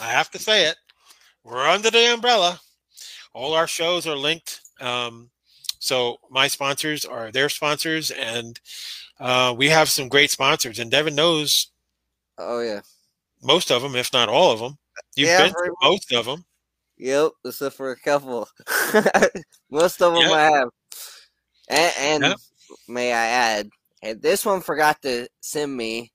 [0.00, 0.76] I have to say it.
[1.44, 2.60] We're under the umbrella.
[3.32, 4.60] All our shows are linked.
[4.80, 5.30] Um,
[5.78, 8.58] so my sponsors are their sponsors, and
[9.20, 10.78] uh, we have some great sponsors.
[10.78, 11.68] And Devin knows
[12.38, 12.80] Oh yeah.
[13.42, 14.78] Most of them, if not all of them.
[15.16, 16.44] You've Yeah, been pretty to most of them.
[16.98, 18.48] Yep, except for a couple.
[19.70, 20.32] Most of them Yeah.
[20.32, 20.68] I have.
[21.70, 22.34] And, and Yeah.
[22.88, 23.70] may I add,
[24.02, 26.10] and this one forgot to send me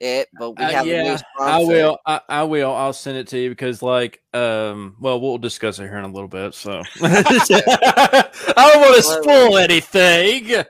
[0.00, 1.72] it, but we Uh, have a new yeah, sponsor.
[1.72, 1.98] I will.
[2.06, 2.72] I, I will.
[2.72, 6.12] I'll send it to you because, like, um, well, we'll discuss it here in a
[6.12, 6.54] little bit.
[6.54, 10.64] So I don't want to spoil anything.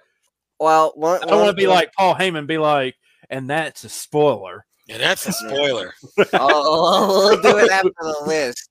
[0.58, 2.96] Well, one, I don't want to be like Paul Heyman, be like,
[3.28, 4.64] and that's a spoiler.
[4.88, 5.92] And that's a spoiler.
[6.32, 8.68] Oh, we'll do it after the list.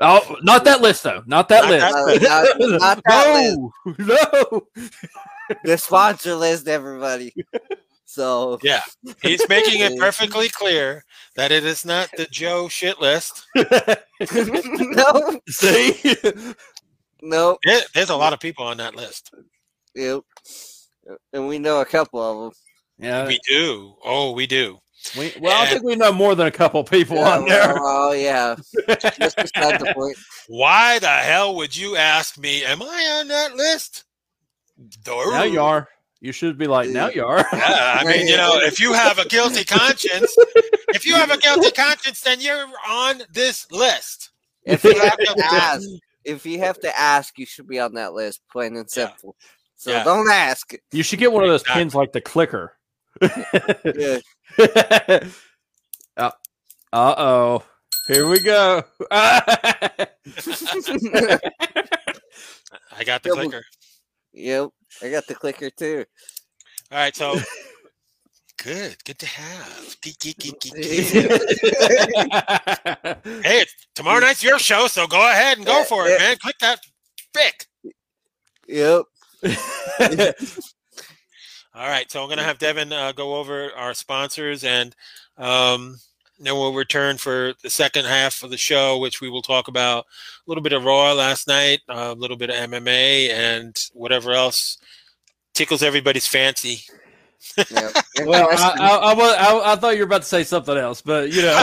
[0.00, 1.22] Oh, not that list though.
[1.26, 2.22] Not that Not list.
[2.22, 3.58] that No, not, not that list.
[4.08, 4.62] no, no.
[5.64, 7.32] The sponsor list, everybody.
[8.04, 8.82] So Yeah.
[9.22, 11.04] He's making it perfectly clear
[11.36, 13.46] that it is not the Joe shit list.
[13.54, 16.16] no, See,
[17.22, 19.32] no, There- there's a lot of people on that list.
[19.94, 20.20] yep.
[21.32, 22.52] And we know a couple of them.
[22.98, 23.26] yeah.
[23.26, 23.94] We do.
[24.04, 24.78] Oh, we do.
[25.16, 27.74] We, well, I think we know more than a couple people Yeah, on there.
[27.74, 28.56] well, Oh yeah,
[29.18, 30.16] just beside the point.
[30.48, 34.04] Why the hell would you ask me, am I on that list?
[35.08, 35.88] Now you are.
[36.20, 37.38] You should be like, now you are.
[37.52, 40.36] Yeah, I mean, you know, if you have a guilty conscience,
[40.92, 44.30] if you have a guilty conscience, then you're on this list.
[44.64, 45.88] If you have to ask,
[46.24, 49.08] if you have to ask, you should be on that list, plain and Yeah.
[49.08, 49.34] simple.
[49.76, 50.04] So Yeah.
[50.04, 50.72] don't ask.
[50.92, 51.80] You should get one of those Exactly.
[51.80, 52.76] pins like the clicker.
[53.94, 54.18] Yeah.
[56.16, 56.30] uh
[56.92, 57.64] oh.
[58.08, 58.82] Here we go.
[59.10, 60.08] I
[63.04, 63.64] got the Yeah, clicker.
[64.32, 64.70] yep,
[65.02, 66.04] I got the clicker too.
[66.90, 67.36] All right, so
[68.62, 69.96] good, good to have.
[73.42, 76.36] Hey, tomorrow night's your show, so go ahead and go for it, man.
[76.38, 76.80] Click that
[77.34, 77.66] pick.
[78.68, 79.04] Yep.
[81.72, 84.94] All right, so I'm going to have Devin uh, go over our sponsors, and
[85.38, 85.98] um,
[86.40, 90.04] then we'll return for the second half of the show, which we will talk about
[90.04, 90.06] a
[90.48, 94.78] little bit of Raw last night, a little bit of MMA, and whatever else
[95.54, 96.82] tickles everybody's fancy.
[97.56, 97.94] yep.
[98.24, 101.30] well, I, I, I, I, I thought you were about to say something else, but
[101.30, 101.52] you know.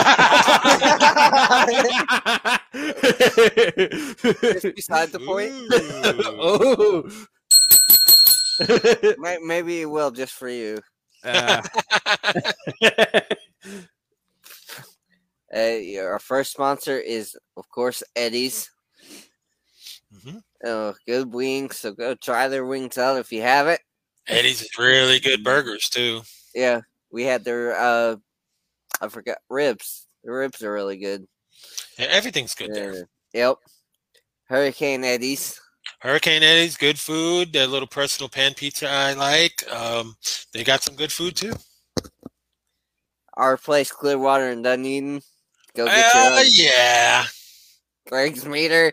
[4.52, 5.52] Just beside the point.
[5.52, 7.10] Ooh.
[7.10, 7.26] oh.
[9.18, 10.78] May- Maybe it will just for you.
[11.24, 11.62] Uh,
[15.54, 18.70] Uh, our first sponsor is, of course, Eddie's.
[20.14, 20.42] Mhm.
[20.64, 21.78] Oh, good wings.
[21.78, 23.80] So go try their wings out if you haven't.
[24.26, 26.20] Eddie's is really good burgers too.
[26.54, 28.16] Yeah, we had their uh,
[29.00, 30.06] I forgot ribs.
[30.22, 31.26] The ribs are really good.
[31.98, 33.08] Yeah, everything's good there.
[33.32, 33.56] Yep.
[34.44, 35.58] Hurricane Eddie's.
[36.00, 37.52] Hurricane Eddie's good food.
[37.52, 39.64] Their little personal pan pizza I like.
[39.72, 40.16] Um,
[40.52, 41.54] they got some good food too.
[43.34, 45.22] Our place, Clearwater and Dunedin.
[45.76, 46.46] Go get Uh, your own.
[46.52, 47.24] yeah.
[48.08, 48.92] Greg's meter.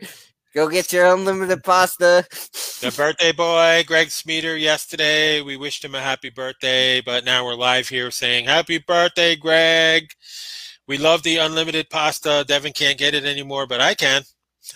[0.53, 2.25] Go get your unlimited pasta.
[2.81, 5.41] The birthday boy, Greg Smeater, yesterday.
[5.41, 10.09] We wished him a happy birthday, but now we're live here saying happy birthday, Greg.
[10.87, 12.45] We love the unlimited pasta.
[12.47, 14.23] Devin can't get it anymore, but I can.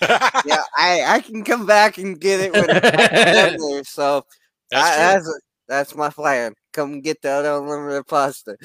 [0.02, 3.84] Yeah, I I can come back and get it when I'm there.
[3.86, 4.26] So
[4.72, 6.54] That's I, that's that's my plan.
[6.74, 8.58] Come get that unlimited pasta.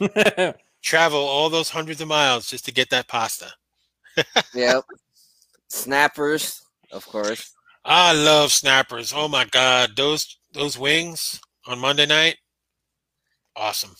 [0.82, 3.50] Travel all those hundreds of miles just to get that pasta.
[4.54, 4.84] Yep.
[5.68, 7.52] Snappers, of course.
[7.84, 9.12] I love snappers.
[9.14, 12.36] Oh my god, those those wings on Monday night,
[13.56, 13.94] awesome.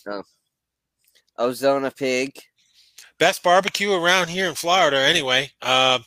[1.38, 2.32] Ozona Pig.
[3.18, 5.50] Best barbecue around here in Florida, anyway.
[5.60, 5.98] Uh,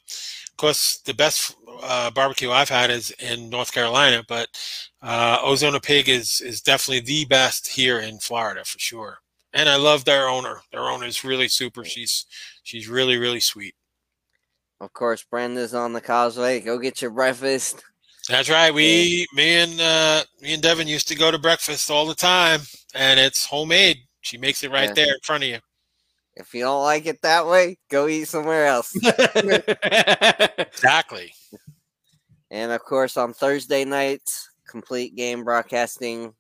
[0.54, 4.48] of course, the best uh, barbecue I've had is in North Carolina, but
[5.02, 9.18] uh, Ozona Pig is is definitely the best here in Florida for sure.
[9.54, 10.62] And I love their owner.
[10.72, 11.84] Their owner is really super.
[11.84, 12.26] She's
[12.64, 13.74] she's really really sweet.
[14.80, 16.60] Of course, Brenda's on the causeway.
[16.60, 17.84] Go get your breakfast.
[18.30, 18.74] That's right.
[18.74, 22.62] We, me and uh, me and Devin used to go to breakfast all the time,
[22.94, 23.98] and it's homemade.
[24.22, 24.94] She makes it right Yeah.
[24.94, 25.60] there in front of you.
[26.36, 28.94] If you don't like it that way, go eat somewhere else.
[30.58, 31.34] Exactly.
[32.52, 36.34] and of course, on Thursday nights, complete game broadcasting,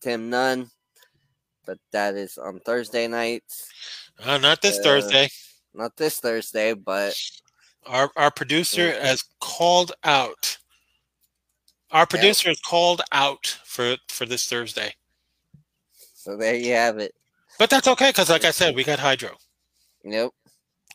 [0.00, 0.68] Tim Nunn.
[1.66, 3.68] But that is on Thursday nights.
[4.22, 5.28] Uh, not this Uh, Thursday.
[5.74, 7.14] Not this Thursday, but
[7.86, 10.58] Our our producer has called out.
[11.90, 14.94] Our producer has called out for for this Thursday.
[16.14, 17.14] so there you have it.
[17.58, 19.30] But that's okay because, like I said, we got Hydro.
[20.04, 20.34] Nope.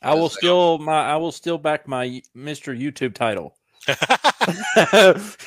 [0.02, 2.78] I will still my I will still back my Mr.
[2.78, 3.56] YouTube title.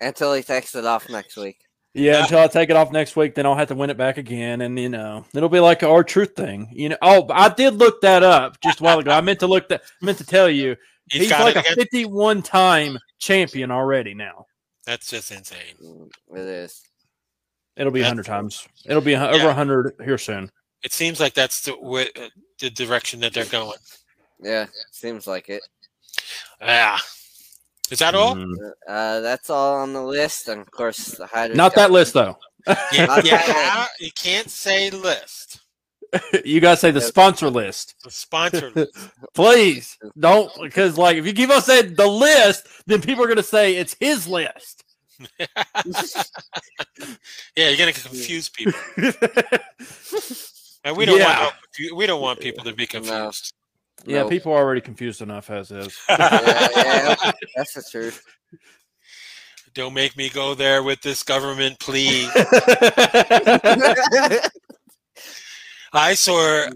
[0.00, 1.58] Until he takes it off next week.
[1.94, 4.16] Yeah, until I take it off next week, then I'll have to win it back
[4.16, 6.70] again, and you know it'll be like our truth thing.
[6.72, 9.10] You know, oh, I did look that up just a while ago.
[9.10, 10.74] I meant to look that I meant to tell you
[11.10, 14.46] he's, got like a fifty-one time champion already now.
[14.86, 16.08] That's just insane.
[16.34, 16.82] It is.
[17.76, 18.66] It'll be That's- hundred times.
[18.84, 19.30] It'll be a- Yeah.
[19.42, 20.50] over hundred here soon.
[20.84, 23.78] It seems like that's the wi- uh, the direction that they're going.
[24.42, 25.62] Yeah, seems like it.
[26.60, 26.98] Yeah.
[27.90, 28.34] Is that all?
[28.34, 28.54] Mhm.
[28.88, 31.56] Uh, that's all on the list, and of course, the Hydro.
[31.56, 32.36] Not that list though.
[32.92, 35.60] Yeah, yeah, you can't say list.
[36.44, 38.96] you gotta say the sponsor list, The sponsor list.
[39.34, 39.98] please.
[40.18, 43.76] Don't because like if you keep on saying the list, then people are gonna say
[43.76, 44.81] it's his list.
[47.56, 48.72] Yeah, you're gonna confuse people,
[50.84, 51.42] and we don't Yeah.
[51.44, 51.54] want
[51.94, 53.52] we don't want people to be confused.
[54.06, 54.30] yeah, Nope.
[54.30, 55.96] people are already confused enough as is.
[56.08, 58.24] Yeah, yeah, that's the truth.
[59.74, 62.28] Don't make me go there with this government plea.
[65.92, 66.66] I saw.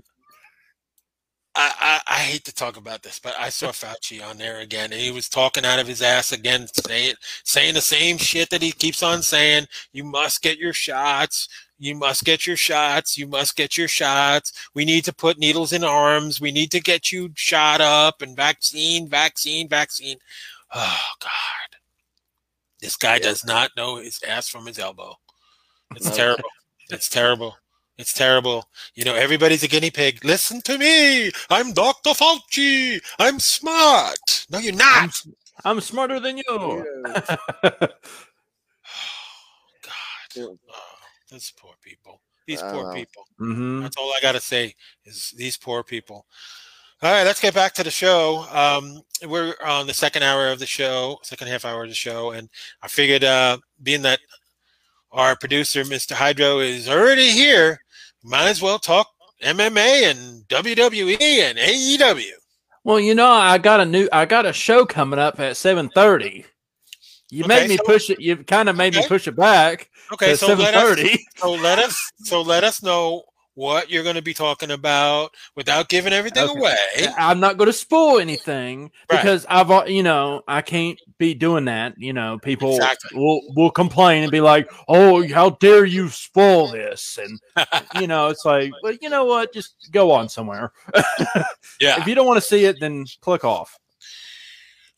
[1.59, 4.93] I, I, I hate to talk about this, but I saw Fauci on there again,
[4.93, 7.15] and he was talking out of his ass again, saying
[7.45, 9.67] saying the same shit that he keeps on saying.
[9.93, 11.49] You must get your shots.
[11.79, 13.17] You must get your shots.
[13.17, 14.53] You must get your shots.
[14.75, 16.41] We need to put needles in arms.
[16.41, 20.19] We need to get you shot up and vaccine, vaccine, vaccine.
[20.75, 21.79] Oh God,
[22.81, 25.15] this guy does not know his ass from his elbow.
[25.95, 26.51] It's terrible.
[26.91, 27.57] It's terrible.
[27.99, 28.69] It's terrible.
[28.95, 30.25] You know, everybody's a guinea pig.
[30.25, 31.31] Listen to me.
[31.49, 32.11] I'm Dr.
[32.11, 33.01] Fauci.
[33.19, 34.47] I'm smart.
[34.51, 35.23] No, you're I'm, not.
[35.65, 36.45] I'm smarter than you.
[36.49, 36.85] Oh,
[37.63, 37.89] God.
[40.39, 40.59] Oh,
[41.31, 42.21] these poor people.
[42.47, 42.93] These I poor know.
[42.93, 43.25] people.
[43.39, 46.27] hmm That's all I got to say is these poor people.
[47.03, 48.47] All right, let's get back to the show.
[48.51, 52.31] Um, we're on the second hour of the show, second half hour of the show,
[52.31, 52.49] and
[52.83, 54.21] I figured, uh, being that
[55.13, 56.13] our producer, Mr.
[56.13, 57.81] Hydro, is already here,
[58.27, 59.09] might as well talk
[59.43, 62.31] MMA and WWE and AEW.
[62.85, 65.89] Well, you know, I got a new, I got a show coming up at seven
[65.89, 66.45] thirty.
[67.31, 68.21] You Okay, made me so- push it.
[68.21, 71.79] You kind of made me push it back Okay, so seven let us so let
[71.81, 73.25] us so let us know
[73.57, 76.59] what you're going to be talking about without giving everything Okay.
[76.59, 76.77] away.
[77.17, 79.19] I'm not going to spoil anything Right.
[79.19, 81.95] because I've, you know, I can't be doing that.
[81.97, 83.19] You know, people Exactly.
[83.19, 87.41] will will complain and be like, "Oh, how dare you spoil this?" And
[88.01, 89.53] you know, it's like, well, you know what?
[89.55, 90.73] Just go on somewhere.
[91.81, 92.01] Yeah.
[92.01, 93.79] If you don't want to see it, then click off.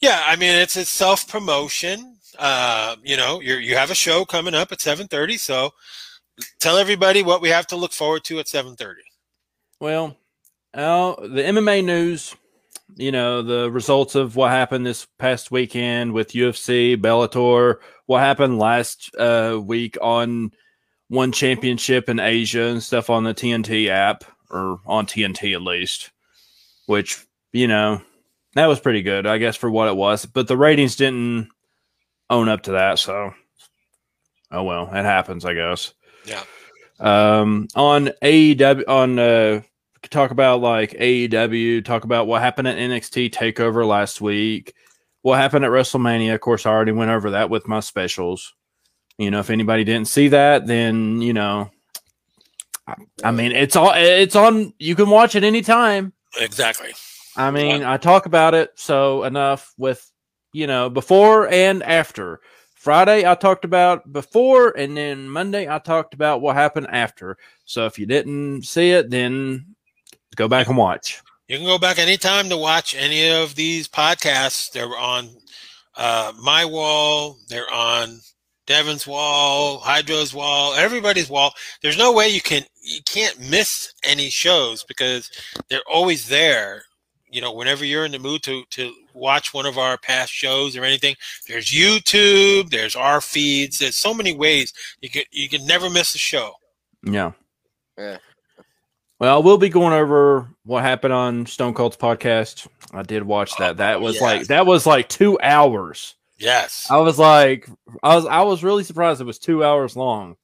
[0.00, 2.16] Yeah, I mean it's a self promotion.
[2.38, 5.72] Uh, you know, you you have a show coming up at seven thirty, so
[6.58, 9.02] tell everybody what we have to look forward to at seven thirty.
[9.80, 10.16] Well,
[10.74, 12.34] the MMA news,
[12.96, 18.58] you know, the results of what happened this past weekend with UFC, Bellator, what happened
[18.58, 20.52] last uh, week on
[21.08, 26.10] one championship in Asia and stuff on the TNT app, or on TNT at least,
[26.86, 28.02] which, you know,
[28.54, 30.26] that was pretty good, I guess, for what it was.
[30.26, 31.50] But the ratings didn't
[32.28, 32.98] own up to that.
[32.98, 33.32] So,
[34.50, 35.94] oh well, it happens, I guess
[36.28, 36.42] Yeah.
[37.00, 39.60] um on AEW on uh
[40.10, 44.74] talk about like AEW talk about what happened at NXT takeover last week.
[45.22, 48.54] What happened at WrestleMania of course I already went over that with my specials.
[49.18, 51.70] You know if anybody didn't see that then you know
[52.86, 56.12] I, I mean it's all it's on you can watch it anytime.
[56.40, 56.90] Exactly.
[57.36, 60.10] I mean I talk about it so enough with
[60.52, 62.40] you know before and after
[62.88, 67.36] Friday I talked about before, and then Monday I talked about what happened after.
[67.66, 69.74] So if you didn't see it, then
[70.36, 71.20] go back and watch.
[71.48, 74.72] You can go back anytime to watch any of these podcasts.
[74.72, 75.28] They're on
[75.98, 77.36] uh, my wall.
[77.50, 78.20] They're on
[78.66, 81.52] Devin's wall, Hydro's wall, everybody's wall.
[81.82, 85.30] There's no way you can you can't miss any shows because
[85.68, 86.84] they're always there.
[87.30, 90.76] You know, whenever you're in the mood to to watch one of our past shows
[90.76, 91.14] or anything,
[91.46, 93.78] there's YouTube, there's our feeds.
[93.78, 96.52] There's so many ways you can you can never miss a show.
[97.02, 97.32] Yeah.
[97.96, 98.18] Yeah.
[99.20, 102.68] Well, we'll be going over what happened on Stone Cold's podcast.
[102.92, 103.78] I did watch that.
[103.78, 104.22] That was yes.
[104.22, 106.14] like that was like two hours.
[106.38, 106.86] Yes.
[106.88, 107.68] I was like,
[108.02, 110.36] I was I was really surprised it was two hours long,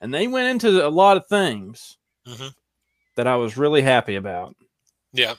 [0.00, 2.54] and they went into a lot of things Mhm.
[3.16, 4.56] that I was really happy about.
[5.12, 5.34] Yeah.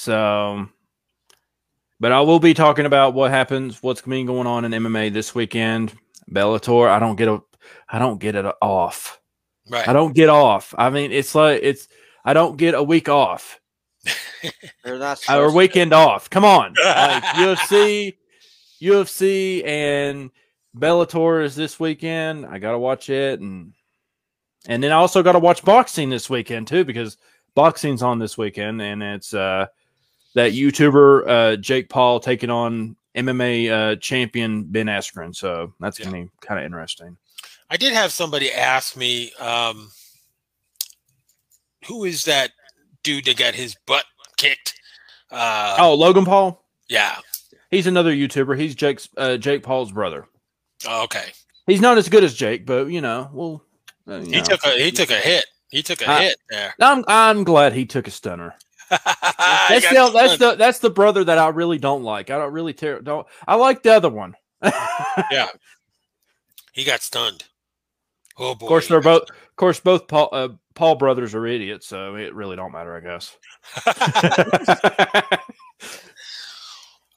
[0.00, 0.66] So,
[2.00, 5.34] but I will be talking about what happens, what's been going on in MMA this
[5.34, 5.94] weekend.
[6.30, 7.42] Bellator, I don't get a,
[7.88, 9.20] I don't get it off.
[9.68, 9.86] Right.
[9.86, 10.74] I don't get off.
[10.78, 11.86] I mean, it's like it's
[12.24, 13.60] I don't get a week off
[14.84, 15.56] They're not or a supposed to.
[15.56, 16.30] weekend off.
[16.30, 18.16] Come on, like UFC,
[18.80, 20.30] UFC, and
[20.76, 22.46] Bellator is this weekend.
[22.46, 23.74] I gotta watch it, and
[24.66, 27.18] and then I also gotta watch boxing this weekend too because
[27.54, 29.66] boxing's on this weekend, and it's uh
[30.34, 35.34] that YouTuber uh Jake Paul taking on MMA uh champion Ben Askren.
[35.34, 36.06] So that's Yeah.
[36.06, 37.16] gonna be kind of interesting.
[37.70, 39.90] I did have somebody ask me, um,
[41.86, 42.50] who is that
[43.02, 44.04] dude that got his butt
[44.36, 44.74] kicked?
[45.30, 46.64] Uh, Oh, Logan Paul.
[46.88, 47.18] yeah.
[47.70, 48.58] He's another YouTuber.
[48.58, 50.26] He's Jake's uh, Jake Paul's brother.
[50.88, 51.26] Oh, okay.
[51.68, 53.62] He's not as good as Jake, but you know, well,
[54.08, 54.42] uh, you He know.
[54.42, 55.46] took a he took a hit.
[55.70, 56.74] He took a I- hit there.
[56.80, 58.54] I'm I'm glad he took a stunner.
[59.68, 60.40] That's the that's stunned.
[60.40, 62.28] the that's the brother that I really don't like.
[62.30, 63.26] I don't really tear don't.
[63.46, 64.34] I like the other one.
[65.30, 65.48] yeah.
[66.72, 67.44] He got stunned.
[68.36, 68.66] Oh boy.
[68.66, 69.30] Of course, they're both.
[69.30, 73.00] Of course, both Paul uh, Paul brothers are idiots, so it really don't matter, I
[73.00, 73.36] guess.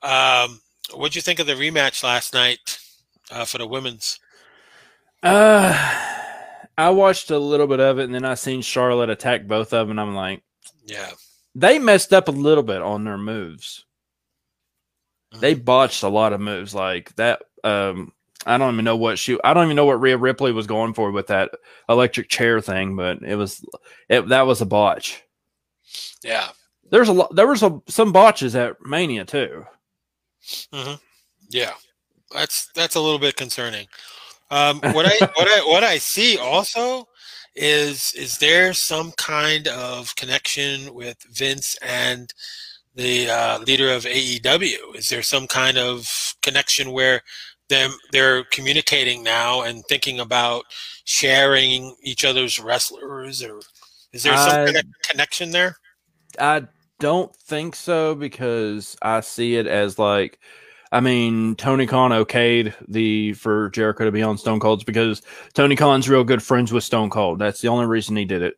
[0.02, 0.60] um,
[0.94, 2.78] what'd you think of the rematch last night
[3.32, 4.20] uh, for the women's?
[5.24, 5.74] uh,
[6.78, 9.88] I watched a little bit of it, and then I seen Charlotte attack both of
[9.88, 10.44] them, and I'm like,
[10.86, 11.12] Yeah.
[11.56, 13.86] They messed up a little bit on their moves.
[15.40, 15.64] They Mm-hmm.
[15.64, 17.42] botched a lot of moves like that.
[17.64, 18.14] Um,
[18.46, 19.40] I don't even know what she.
[19.44, 21.52] I don't even know what Rhea Ripley was going for with that
[21.90, 23.66] electric chair thing, but it was
[24.10, 25.24] it, that was a botch.
[26.24, 26.50] Yeah.
[26.92, 27.36] There's a lot.
[27.36, 29.66] There was a, some botches at Mania too.
[31.50, 31.74] Yeah,
[32.32, 33.88] that's that's a little bit concerning.
[34.52, 37.08] Um, what I what I what I see also
[37.56, 42.34] is is there some kind of connection with Vince and
[42.96, 44.96] the uh, leader of AEW?
[44.96, 46.08] Is there some kind of
[46.42, 47.22] connection where
[47.70, 50.66] them they're communicating now and thinking about
[51.06, 53.60] sharing each other's wrestlers, or
[54.12, 55.78] is there some I- kind of connection there?
[56.40, 56.64] I
[57.00, 60.40] don't think so because I see it as like,
[60.94, 65.24] I mean, Tony Khan okayed the for Jericho to be on Stone Cold's because
[65.54, 67.40] Tony Khan's real good friends with Stone Cold.
[67.40, 68.54] That's the only reason he did it.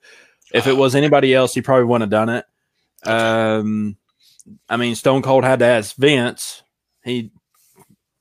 [0.53, 2.45] If it was anybody else, he probably wouldn't have done it.
[3.09, 3.95] Um,
[4.67, 6.61] I mean, Stone Cold had to ask Vince.
[7.05, 7.31] He,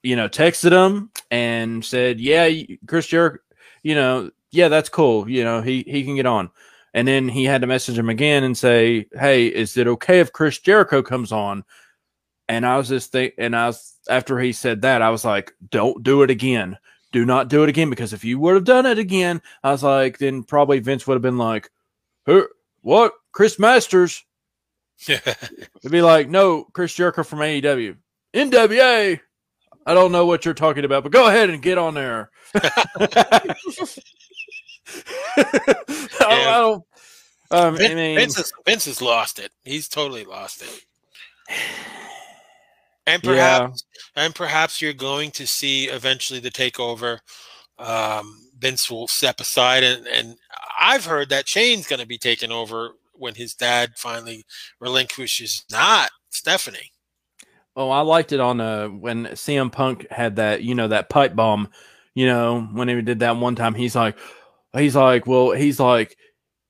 [0.04, 2.48] you know, texted him and said, "Yeah,
[2.86, 3.38] Chris Jericho,
[3.82, 5.28] you know, yeah, that's cool.
[5.28, 6.50] You know, he he can get on."
[6.92, 10.32] And then he had to message him again and say, "Hey, is it okay if
[10.32, 11.64] Chris Jericho comes on?"
[12.48, 15.52] And I was just think, and I was after he said that, I was like,
[15.70, 16.76] "Don't do it again.
[17.12, 19.82] Do not do it again because if you would have done it again, I was
[19.82, 21.70] like, then probably Vince would have been like,
[22.26, 22.46] "Who?
[22.82, 23.12] What?
[23.32, 24.24] Chris Masters?"
[25.08, 27.96] Yeah, it'd be like, "No, Chris Jericho from AEW,
[28.34, 29.20] NWA."
[29.86, 32.30] I don't know what you're talking about, but go ahead and get on there.
[32.54, 33.54] I
[34.86, 36.84] don't- I don't-
[37.50, 39.52] um, I mean, Vince, has, Vince has lost it.
[39.64, 40.84] He's totally lost it.
[43.06, 43.68] And Yeah.
[43.68, 43.84] perhaps,
[44.16, 47.18] and perhaps you're going to see eventually the takeover.
[47.78, 50.36] Um, Vince will step aside, and and
[50.80, 54.44] I've heard that Shane's going to be taken over when his dad finally
[54.80, 56.92] relinquishes not Stephanie.
[57.76, 61.34] Oh, I liked it on uh when CM Punk had that, you know, that pipe
[61.34, 61.68] bomb,
[62.14, 64.16] you know, when he did that one time, he's like
[64.76, 66.16] he's like, well, he's like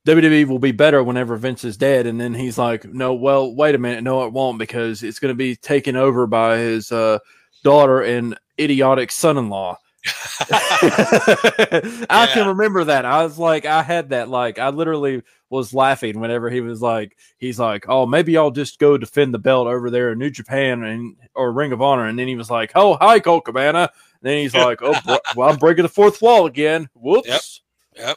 [0.06, 3.74] WWE will be better whenever Vince is dead, and then he's like, no, well, wait
[3.74, 7.18] a minute, no, it won't because it's going to be taken over by his uh,
[7.62, 9.78] daughter and idiotic son-in-law.
[10.50, 12.34] I Yeah.
[12.34, 13.04] can remember that.
[13.06, 14.28] I was like, I had that.
[14.28, 18.78] Like, I literally was laughing whenever he was like, he's like, oh, maybe I'll just
[18.78, 22.06] go defend the belt over there in New Japan and or Ring of Honor.
[22.06, 23.90] And then he was like, oh, hi, Colt Cabana.
[24.20, 26.88] And then he's like, oh, bro- well, I'm breaking the fourth wall again.
[26.94, 27.62] Whoops.
[27.96, 28.16] Yep.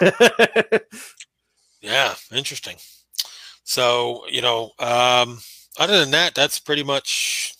[1.86, 2.76] Yeah, interesting.
[3.64, 5.38] So, you know, um,
[5.78, 7.54] other than that, that's pretty much,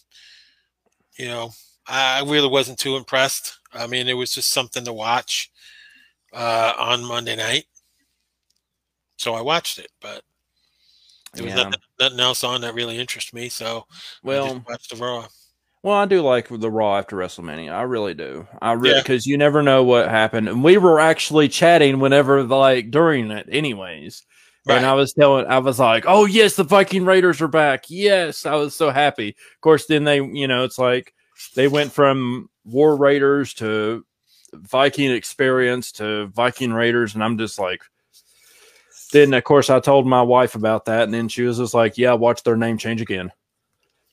[1.18, 1.50] you know,
[1.86, 3.58] I really wasn't too impressed.
[3.72, 5.50] I mean, it was just something to watch
[6.32, 7.66] uh, on Monday night.
[9.18, 10.22] So I watched it, but
[11.34, 11.56] there was Yeah.
[11.56, 13.48] nothing, nothing else on that really interested me.
[13.48, 13.86] So
[14.30, 15.28] I well, just watched the Raw.
[15.86, 17.70] Well, I do like the Raw after WrestleMania.
[17.70, 18.44] I really do.
[18.60, 19.02] I really Yeah.
[19.02, 23.48] because you never know what happened, and we were actually chatting whenever like during it,
[23.48, 24.24] anyways.
[24.66, 24.78] Right.
[24.78, 28.46] And I was telling, I was like, "Oh yes, the Viking Raiders are back!" Yes,
[28.46, 29.28] I was so happy.
[29.28, 31.14] Of course, then they, you know, it's like
[31.54, 34.04] they went from War Raiders to
[34.54, 37.80] Viking Experience to Viking Raiders, and I'm just like.
[39.12, 41.96] Then of course I told my wife about that, and then she was just like,
[41.96, 43.30] "Yeah, watch their name change again."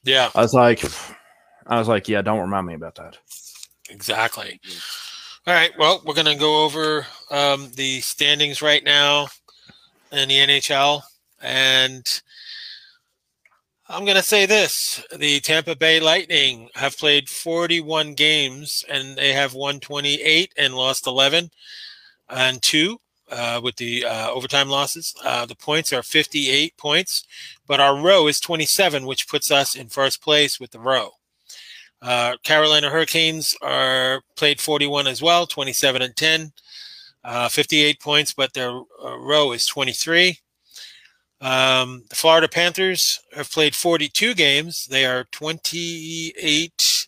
[0.04, 0.84] Yeah, I was like,
[1.68, 3.18] I was like, yeah, don't remind me about that.
[3.90, 4.60] exactly.
[5.46, 5.72] All right.
[5.78, 9.28] Well, we're going to go over um, the standings right now
[10.12, 11.02] in the NHL.
[11.42, 12.06] And
[13.90, 19.34] I'm going to say this the Tampa Bay Lightning have played 41 games and they
[19.34, 21.52] have won 28 and lost 11
[22.30, 22.98] and 2
[23.30, 25.14] uh, with the uh, overtime losses.
[25.24, 27.26] Uh, the points are 58 points,
[27.68, 31.12] but our row is 27, which puts us in first place with the row.
[32.04, 36.52] Uh, Carolina Hurricanes are played 41 as well, 27 and 10,
[37.24, 40.38] uh, 58 points, but their uh, row is 23.
[41.40, 44.86] Um, the Florida Panthers have played 42 games.
[44.86, 47.08] They are 28,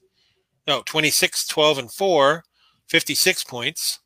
[0.65, 2.43] no, 26, 12, and 4,
[2.87, 3.99] 56 points.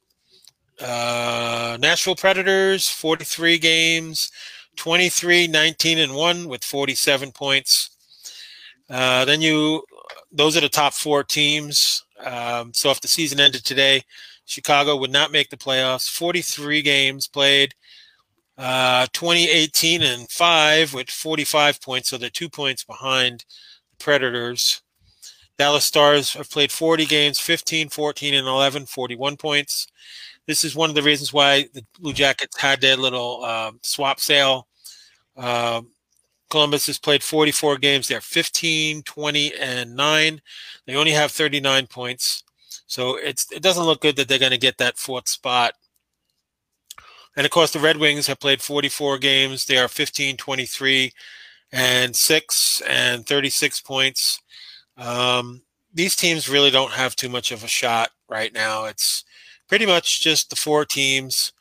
[0.81, 4.31] Uh, Nashville Predators, 43 games,
[4.75, 7.91] 23, 19, and 1 with 47 points.
[8.89, 9.83] Uh, then you
[10.31, 12.05] those are the top four teams.
[12.23, 14.03] Um, so if the season ended today,
[14.45, 16.09] Chicago would not make the playoffs.
[16.09, 17.75] 43 games played,
[18.57, 22.09] uh, 2018 and five with 45 points.
[22.09, 23.45] So they're two points behind
[23.91, 24.81] the Predators.
[25.57, 29.87] Dallas Stars have played 40 games, 15, 14, and 11, 41 points.
[30.47, 34.19] This is one of the reasons why the Blue Jackets had their little uh, swap
[34.19, 34.67] sale.
[35.37, 35.81] Uh,
[36.49, 38.07] Columbus has played 44 games.
[38.07, 40.41] They're 15, 20, and 9.
[40.85, 42.43] They only have 39 points.
[42.87, 45.73] So it's it doesn't look good that they're going to get that fourth spot.
[47.37, 49.65] And of course, the Red Wings have played 44 games.
[49.65, 51.11] They are 15, 23,
[51.71, 54.41] and 6, and 36 points.
[54.97, 55.61] Um,
[55.93, 58.85] these teams really don't have too much of a shot right now.
[58.85, 59.23] It's
[59.67, 61.53] pretty much just the four teams.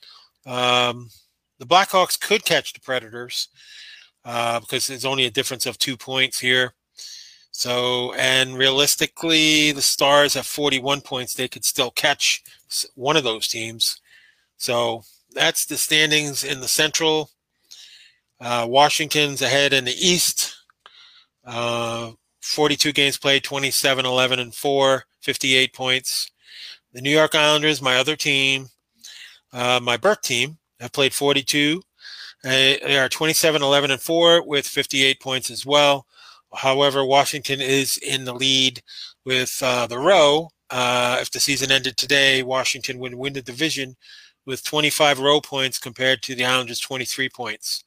[0.46, 1.10] Um,
[1.58, 3.48] the Blackhawks could catch the Predators
[4.24, 6.74] uh, because there's only a difference of two points here.
[7.50, 11.34] So, and realistically, the Stars have 41 points.
[11.34, 12.42] They could still catch
[12.94, 14.00] one of those teams.
[14.58, 15.02] So
[15.32, 17.30] that's the standings in the Central.
[18.40, 20.54] Uh, Washington's ahead in the East.
[21.44, 22.12] Uh,
[22.42, 26.30] 42 games played, 27, 11, and 4, 58 points.
[26.92, 28.68] The New York Islanders, my other team,
[29.52, 31.82] uh, my birth team, have played 42, uh,
[32.42, 36.06] they are 27, 11, and 4 with 58 points as well.
[36.54, 38.82] However, Washington is in the lead
[39.24, 40.50] with uh, the row.
[40.70, 43.96] Uh, if the season ended today, Washington would win the division
[44.46, 47.84] with 25 row points compared to the Islanders' 23 points.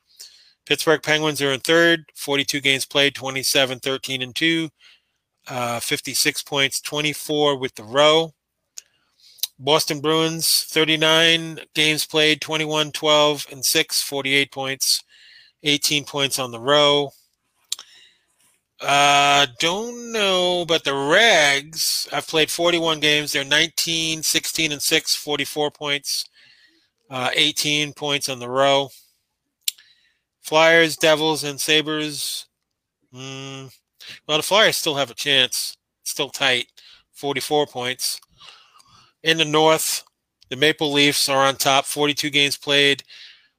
[0.66, 4.70] Pittsburgh Penguins are in third, 42 games played, 27, 13, and 2,
[5.48, 8.34] uh, 56 points, 24 with the row.
[9.64, 15.04] Boston Bruins, 39 games played, 21, 12, and 6, 48 points,
[15.62, 17.12] 18 points on the row.
[18.82, 23.34] Uh, don't know, but the Rags I've played 41 games.
[23.34, 26.26] They're 19, 16, and 6, 44 points,
[27.12, 28.90] uh, 18 points on the row.
[30.42, 32.48] Flyers, Devils, and Sabres.
[33.14, 33.72] Mm,
[34.28, 35.78] well, the Flyers still have a chance.
[36.04, 36.66] still tight,
[37.14, 38.20] 44 points.
[39.24, 40.04] In the North,
[40.50, 43.04] the Maple Leafs are on top, 42 games played,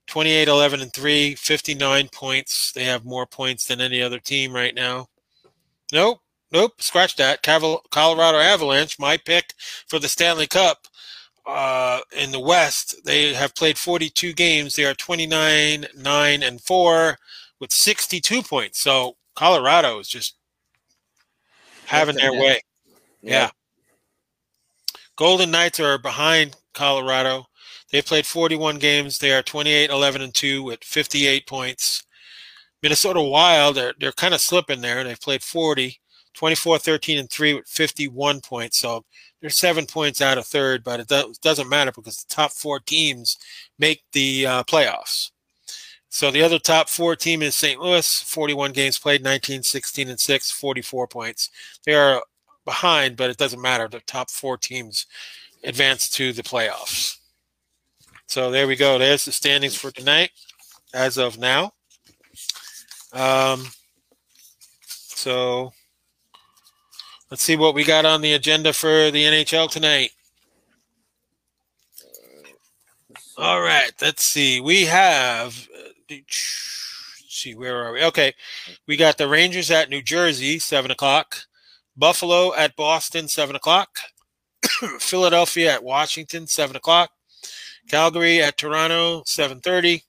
[0.08, 2.72] 28, 11, and 3, 59 points.
[2.72, 5.08] They have more points than any other team right now.
[5.92, 7.42] Nope, nope, scratch that.
[7.42, 9.54] Colorado Avalanche, my pick
[9.86, 10.86] for the Stanley Cup.
[11.44, 14.76] Uh, in the West, they have played 42 games.
[14.76, 17.18] They are 29, 9, and 4
[17.60, 18.80] with 62 points.
[18.80, 20.36] So Colorado is just
[21.86, 22.60] having their way.
[23.22, 23.32] Yeah.
[23.32, 23.50] yeah.
[25.22, 27.46] Golden Knights are behind Colorado.
[27.92, 29.18] They've played 41 games.
[29.18, 32.02] They are 28, 11, and 2 with 58 points.
[32.82, 35.04] Minnesota Wild, they're, they're kind of slipping there.
[35.04, 36.00] They've played 40,
[36.34, 38.78] 24, 13, and 3 with 51 points.
[38.78, 39.04] So
[39.40, 43.38] they're seven points out of third, but it doesn't matter because the top four teams
[43.78, 45.30] make the uh, playoffs.
[46.08, 47.80] So the other top four team is St.
[47.80, 51.48] Louis, 41 games played, 19, 16, and 6, 44 points.
[51.86, 52.24] They are
[52.64, 53.88] behind, but it doesn't matter.
[53.88, 55.06] The top four teams
[55.64, 57.18] advance to the playoffs.
[58.26, 58.98] So there we go.
[58.98, 60.30] There's the standings for tonight
[60.94, 61.72] as of now.
[63.12, 63.66] Um,
[64.86, 65.72] so
[67.30, 70.10] let's see what we got on the agenda for the NHL tonight.
[73.36, 74.60] All right, let's see.
[74.60, 75.68] We have
[77.42, 78.02] see where are we?
[78.04, 78.34] Okay,
[78.86, 81.38] we got the Rangers at New Jersey, seven o'clock.
[81.96, 83.98] Buffalo at Boston, 7 o'clock.
[84.98, 87.10] Philadelphia at Washington, 7 o'clock.
[87.88, 90.02] Calgary at Toronto, 7.30.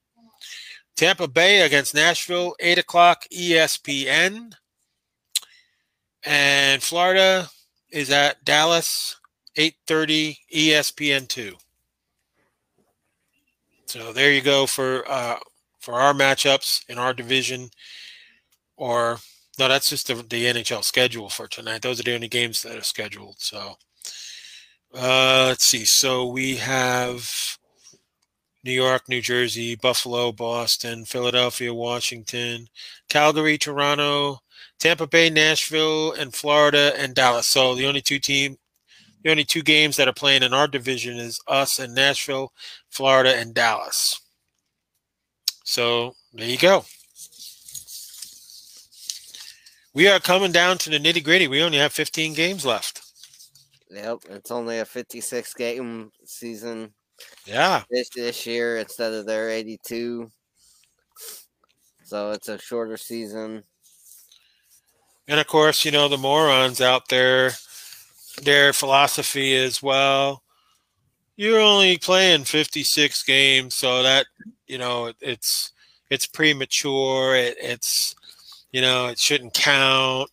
[0.95, 4.53] Tampa Bay against Nashville, 8 o'clock ESPN.
[6.23, 7.49] And Florida
[7.91, 9.17] is at Dallas,
[9.55, 11.55] 8:30 ESPN two.
[13.85, 15.37] So there you go for uh,
[15.79, 17.69] for our matchups in our division.
[18.75, 19.19] Or
[19.59, 21.81] no, that's just the, the NHL schedule for tonight.
[21.81, 23.35] Those are the only games that are scheduled.
[23.39, 23.75] So
[24.95, 25.85] uh, let's see.
[25.85, 27.29] So we have
[28.63, 32.67] New York, New Jersey, Buffalo, Boston, Philadelphia, Washington,
[33.09, 34.39] Calgary, Toronto,
[34.79, 37.47] Tampa Bay, Nashville, and Florida and Dallas.
[37.47, 38.57] So the only two team
[39.23, 42.51] the only two games that are playing in our division is us and Nashville,
[42.89, 44.19] Florida, and Dallas.
[45.63, 46.83] So there you go.
[49.93, 51.47] We are coming down to the nitty gritty.
[51.47, 53.01] We only have 15 games left.
[53.91, 56.93] Yep, it's only a 56 game season.
[57.45, 57.83] Yeah.
[57.91, 60.29] This this year instead of their 82.
[62.03, 63.63] So it's a shorter season.
[65.27, 67.51] And of course, you know, the morons out there
[68.41, 70.41] their philosophy is well
[71.35, 74.25] you're only playing 56 games so that
[74.67, 75.71] you know it's
[76.09, 78.15] it's premature it, it's
[78.73, 80.29] you know it shouldn't count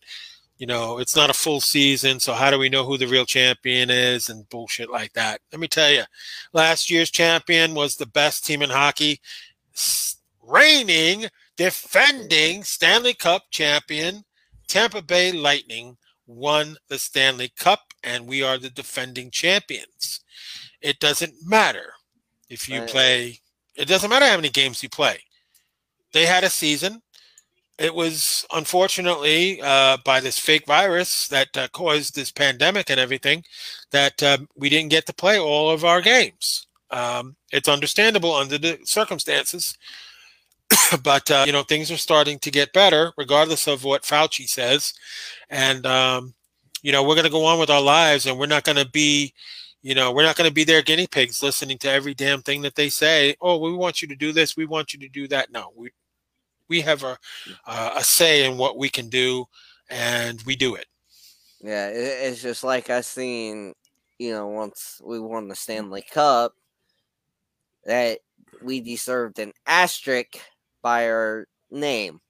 [0.57, 3.25] you know it's not a full season so how do we know who the real
[3.25, 6.03] champion is and bullshit like that let me tell you
[6.51, 9.21] last year's champion was the best team in hockey
[10.45, 14.25] reigning defending stanley cup champion
[14.67, 15.95] tampa bay lightning
[16.27, 20.21] won the stanley cup and we are the defending champions.
[20.81, 21.93] It doesn't matter
[22.49, 23.39] if you play,
[23.75, 25.21] it doesn't matter how many games you play.
[26.13, 27.01] They had a season.
[27.77, 33.43] It was unfortunately uh, by this fake virus that uh, caused this pandemic and everything
[33.91, 36.67] that um, we didn't get to play all of our games.
[36.91, 39.77] Um, it's understandable under the circumstances,
[41.03, 44.93] but uh, you know things are starting to get better, regardless of what Fauci says,
[45.49, 46.35] and um,
[46.81, 48.89] you know, we're going to go on with our lives and we're not going to
[48.89, 49.33] be,
[49.81, 52.61] you know, we're not going to be their guinea pigs listening to every damn thing
[52.61, 53.35] that they say.
[53.41, 54.57] Oh, we want you to do this.
[54.57, 55.51] We want you to do that.
[55.51, 55.91] No, we,
[56.71, 57.17] we have a,
[57.67, 59.43] uh, a say in what we can do
[59.89, 60.85] and we do it.
[61.59, 61.89] Yeah.
[61.89, 63.73] It's just like I seen,
[64.17, 66.53] you know, once we won the Stanley Cup,
[67.83, 68.19] that
[68.63, 70.39] we deserved an asterisk
[70.81, 72.21] by our name.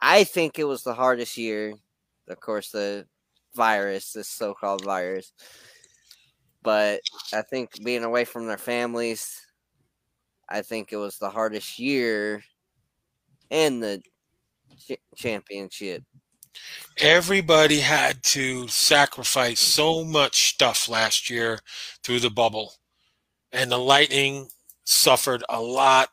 [0.00, 1.74] I think it was the hardest year.
[2.28, 3.06] Of course, the
[3.56, 5.32] virus, this so called virus.
[6.62, 7.00] But
[7.32, 9.44] I think being away from their families,
[10.48, 12.44] I think it was the hardest year
[13.50, 14.02] in the
[14.78, 16.02] ch- championship.
[16.98, 21.58] Everybody had to sacrifice so much stuff last year
[22.02, 22.72] through the bubble.
[23.52, 24.48] And the Lightning
[24.84, 26.08] suffered a lot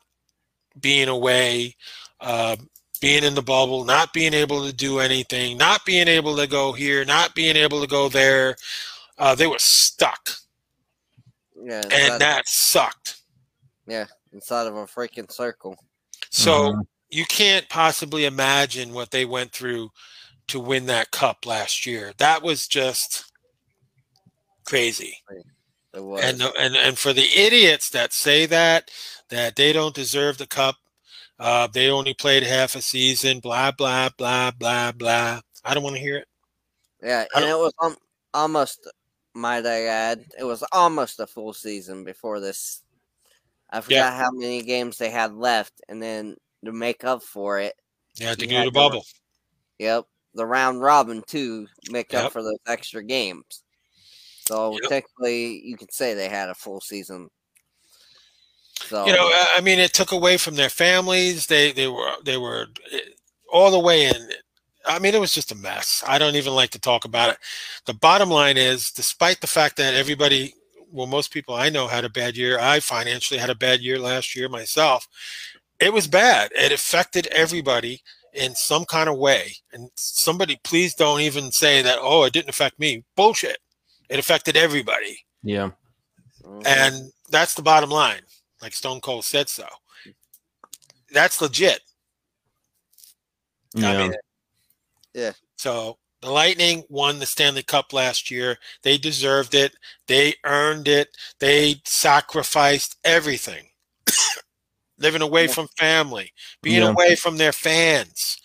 [0.80, 1.76] being away.
[2.20, 2.56] Uh,
[3.00, 6.72] being in the bubble, not being able to do anything, not being able to go
[6.72, 8.56] here, not being able to go there.
[9.18, 10.30] Uh, they were stuck.
[11.54, 13.20] Yeah, and that sucked.
[13.86, 15.76] Yeah, inside of a freaking circle.
[16.30, 16.80] So mm-hmm.
[17.14, 19.90] You can't possibly imagine what they went through
[20.48, 22.12] to win that cup last year.
[22.18, 23.30] That was just
[24.64, 25.22] crazy.
[25.94, 26.24] Was.
[26.24, 28.90] And and and for the idiots that say that
[29.30, 30.74] that they don't deserve the cup,
[31.38, 33.38] uh, they only played half a season.
[33.38, 35.40] Blah blah blah blah blah.
[35.64, 36.28] I don't want to hear it.
[37.00, 37.96] Yeah, and it was um,
[38.32, 38.90] almost.
[39.36, 42.82] Might I add, it was almost a full season before this.
[43.68, 44.16] I forgot yeah.
[44.16, 47.74] how many games they had left, and then to make up for it,
[48.16, 49.04] yeah, to do the bubble.
[49.78, 50.04] yep,
[50.34, 52.24] the round robin too, make yep.
[52.24, 53.62] up for those extra games.
[54.48, 54.90] So yep.
[54.90, 57.30] technically, you could say they had a full season
[58.86, 61.46] so you know, I mean, it took away from their families.
[61.46, 62.98] They they were they were eh,
[63.52, 64.28] all the way in.
[64.86, 66.04] I mean, it was just a mess.
[66.06, 67.38] I don't even like to talk about it.
[67.86, 70.52] The bottom line is, despite the fact that everybody,
[70.92, 72.58] well, most people I know had a bad year.
[72.60, 75.08] I financially had a bad year last year myself.
[75.84, 76.50] It was bad.
[76.56, 78.00] It affected everybody
[78.32, 79.52] in some kind of way.
[79.70, 81.98] And somebody, please don't even say that.
[82.00, 83.04] Oh, it didn't affect me.
[83.16, 83.58] Bullshit.
[84.08, 85.18] It affected everybody.
[85.42, 85.72] Yeah.
[86.64, 88.22] And that's the bottom line
[88.62, 89.66] like Stone Cold said so.
[91.12, 91.80] That's legit.
[93.74, 93.90] Yeah.
[93.90, 94.14] I mean,
[95.12, 95.32] yeah.
[95.56, 98.56] So the Lightning won the Stanley Cup last year.
[98.84, 99.76] They deserved it.
[100.06, 101.08] They earned it.
[101.40, 103.66] They sacrificed everything.
[104.98, 106.32] Living away from family,
[106.62, 106.90] being yeah.
[106.90, 108.38] away from their fans,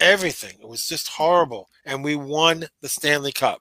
[0.00, 0.56] everything.
[0.60, 1.68] It was just horrible.
[1.84, 3.60] And we won the Stanley Cup.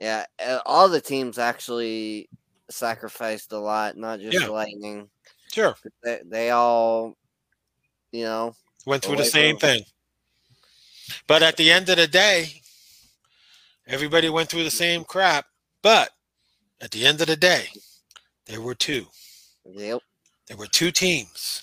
[0.00, 2.28] Yeah, uh, all the teams actually
[2.70, 4.46] sacrificed a lot, not just yeah.
[4.46, 5.10] Lightning.
[5.52, 5.74] Sure.
[6.04, 7.16] They, they all,
[8.12, 8.54] you know,
[8.86, 9.68] went through the same from...
[9.68, 9.82] thing.
[11.26, 12.62] But at the end of the day,
[13.86, 15.46] everybody went through the same crap.
[15.82, 16.10] But
[16.80, 17.68] at the end of the day,
[18.46, 19.06] there were two.
[19.64, 20.00] Yep.
[20.50, 21.62] There were two teams,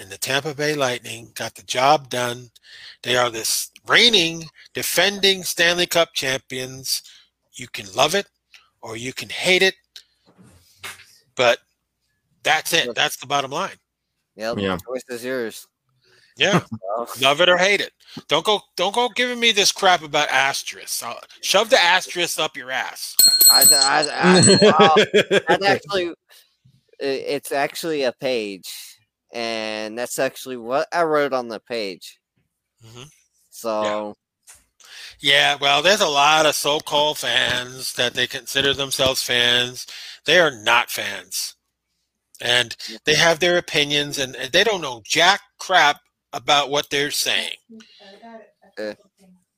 [0.00, 2.50] and the Tampa Bay Lightning got the job done.
[3.04, 7.02] They are this reigning, defending Stanley Cup champions.
[7.52, 8.26] You can love it
[8.82, 9.76] or you can hate it,
[11.36, 11.58] but
[12.42, 12.96] that's it.
[12.96, 13.76] That's the bottom line.
[14.34, 14.58] Yep.
[14.58, 14.76] Yeah.
[14.78, 15.68] Choice is yours.
[16.36, 16.62] Yeah,
[17.22, 17.92] love it or hate it.
[18.26, 21.00] Don't go, don't go giving me this crap about asterisks.
[21.00, 23.14] I'll shove the asterisk up your ass.
[23.52, 24.94] I, I, I, wow.
[25.48, 26.14] That actually, i-
[27.00, 28.70] it's actually a page,
[29.32, 32.18] and that's actually what I wrote on the page.
[32.84, 33.10] Mhm.
[33.50, 34.14] So
[35.20, 39.86] Yeah, well, there's a lot of so-called fans that they consider themselves fans.
[40.24, 41.54] They are not fans,
[42.40, 46.00] and they have their opinions, and and they don't know jack crap
[46.32, 47.56] about what they're saying.
[48.78, 48.94] Uh.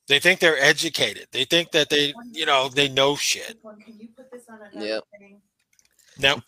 [0.08, 1.28] They think they're educated.
[1.32, 3.54] They think that they, you know, they know shit.
[3.84, 5.04] Can you put this on Yep.
[6.18, 6.42] Now,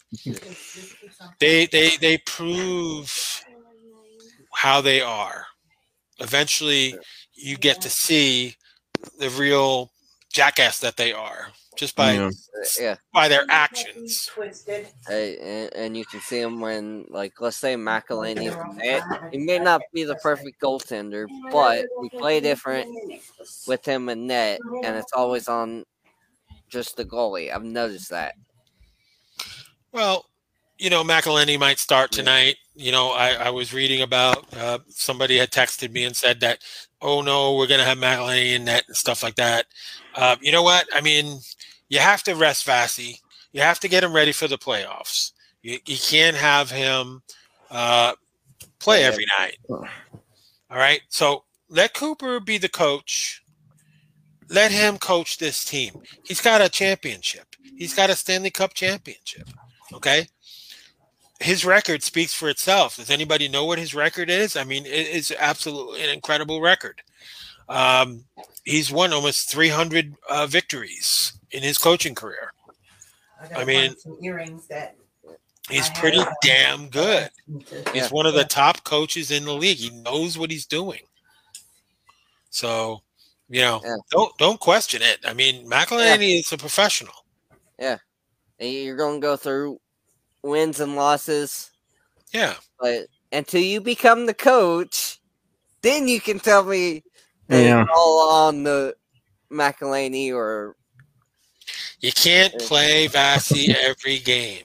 [1.40, 3.44] they they they prove
[4.54, 5.46] how they are.
[6.20, 6.98] Eventually,
[7.34, 8.56] you get to see
[9.18, 9.92] the real
[10.32, 12.30] jackass that they are just by Yeah.
[12.80, 14.30] yeah, by their actions.
[14.34, 14.86] Twisted.
[15.08, 18.54] uh, and, and you can see him when, like, let's say McElhinney,
[19.30, 22.88] he may not be the perfect goaltender, but we play different
[23.66, 25.84] with him in net, and it's always on
[26.68, 27.52] just the goalie.
[27.54, 28.34] I've noticed that.
[29.92, 30.26] Well,
[30.78, 32.18] you know, McElhinney might start Yeah.
[32.22, 32.56] tonight.
[32.74, 36.60] You know, I, I was reading about uh, somebody had texted me and said that,
[37.02, 39.66] oh no, we're going to have McElhinney in net and stuff like that.
[40.14, 40.86] Uh, you know what?
[40.94, 41.40] I mean,
[41.88, 43.20] you have to rest Vassy.
[43.52, 45.32] You have to get him ready for the playoffs.
[45.62, 47.22] You, you can't have him
[47.70, 48.12] uh,
[48.78, 49.56] play every night.
[49.68, 51.00] All right.
[51.08, 53.42] So let Cooper be the coach.
[54.50, 55.94] Let him coach this team.
[56.24, 57.46] He's got a championship.
[57.76, 59.48] He's got a Stanley Cup championship.
[59.94, 60.26] Okay.
[61.40, 62.96] His record speaks for itself.
[62.96, 64.56] Does anybody know what his record is?
[64.56, 67.00] I mean, it is absolutely an incredible record.
[67.68, 68.24] Um,
[68.64, 72.52] he's won almost 300 uh, victories in his coaching career.
[73.40, 74.96] gotta I mean, some earrings that
[75.70, 77.28] He's I pretty a- damn good.
[77.46, 78.08] He's Yeah.
[78.08, 79.76] one of the top coaches in the league.
[79.78, 81.02] He knows what he's doing.
[82.50, 83.02] So,
[83.50, 83.96] you know, Yeah.
[84.10, 85.18] don't don't question it.
[85.24, 87.12] I mean, McElhinney is a professional.
[87.78, 88.00] And
[88.60, 89.80] You're going to go through
[90.42, 91.70] wins and losses,
[92.32, 92.54] Yeah.
[92.80, 95.20] but until you become the coach,
[95.82, 97.02] then you can tell me
[97.48, 97.82] that Yeah.
[97.82, 98.94] it's all on the
[99.50, 100.76] McElhinney or
[102.00, 104.64] You can't play Vassy every game.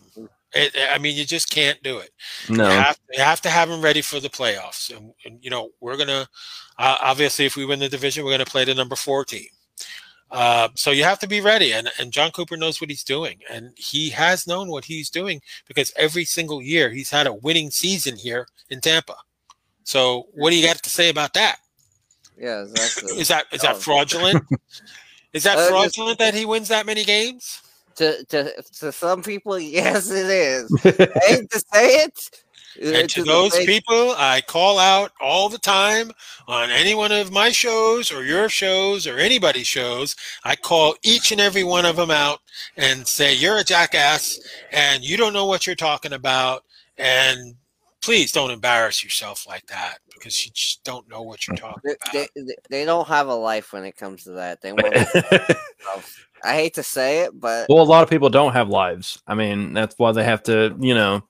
[0.55, 2.11] It, I mean, you just can't do it.
[2.47, 2.65] No.
[2.65, 4.95] You, have, you have to have him ready for the playoffs.
[4.95, 6.27] And, and you know, we're gonna
[6.77, 9.47] uh, obviously, if we win the division, we're gonna play the number four team.
[10.31, 13.39] Uh, so you have to be ready, and and Jon Cooper knows what he's doing,
[13.49, 17.69] and he has known what he's doing because every single year he's had a winning
[17.69, 19.15] season here in Tampa.
[19.83, 21.57] So what do you got to say about that?
[22.37, 23.19] yeah, exactly.
[23.19, 23.79] Is that is that Oh.
[23.79, 24.43] fraudulent?
[25.33, 27.59] Is that Uh, just- fraudulent that he wins that many games?
[27.95, 30.71] to to to some people, yes, it is.
[30.85, 32.43] I hate to say it.
[32.81, 36.11] And to the those fake- people, I call out all the time
[36.47, 40.15] on any one of my shows or your shows or anybody's shows.
[40.43, 42.39] I call each and every one of them out
[42.77, 44.39] and say, You're a jackass
[44.71, 46.63] and you don't know what you're talking about.
[46.97, 47.55] And
[48.01, 51.91] please don't embarrass yourself like that because you just don't know what you're talking they,
[51.91, 52.13] about.
[52.13, 54.61] they, they- they don't have a life when it comes to that.
[54.61, 54.93] They want.
[56.45, 59.21] I hate to say it, but well, a lot of people don't have lives.
[59.25, 61.23] I mean, that's why they have to, you know,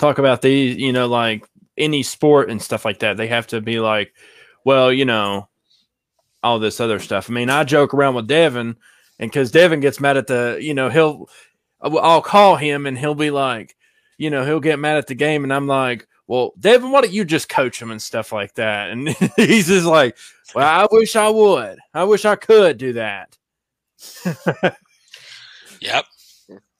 [0.00, 1.46] talk about these, you know, like
[1.76, 3.16] any sport and stuff like that.
[3.16, 4.12] They have to be like,
[4.64, 5.48] well, you know,
[6.42, 7.30] all this other stuff.
[7.30, 8.76] I mean, I joke around with Devin,
[9.18, 11.28] and because Devin gets mad at the, you know, he'll,
[11.80, 13.76] I'll call him and he'll be like,
[14.18, 17.12] you know, he'll get mad at the game, and I'm like, well, Devin, why don't
[17.12, 18.90] you just coach him and stuff like that?
[18.90, 20.16] And he's just like,
[20.54, 21.78] well, I wish I would.
[21.94, 23.36] I wish I could do that.
[25.80, 26.04] Yep.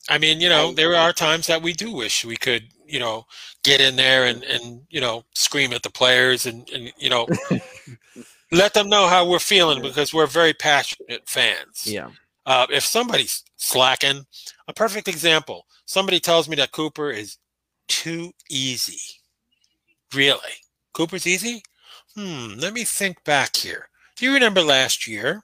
[0.09, 3.27] I mean, you know, there are times that we do wish we could, you know,
[3.63, 7.27] get in there and, and you know, scream at the players and, and you know,
[8.53, 11.87] let them know how we're feeling because we're very passionate fans.
[11.87, 12.11] Yeah.
[12.47, 14.27] Uh, if somebody's slacking,
[14.67, 17.39] a perfect example, somebody tells me that Cooper is
[17.87, 19.01] too easy.
[20.15, 20.55] Really?
[20.93, 21.63] Cooper's easy?
[22.17, 23.89] Hmm, let me think back here.
[24.17, 25.43] Do you remember last year?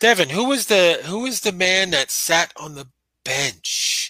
[0.00, 2.88] Devin, who was the who was the man that sat on the
[3.24, 4.09] bench?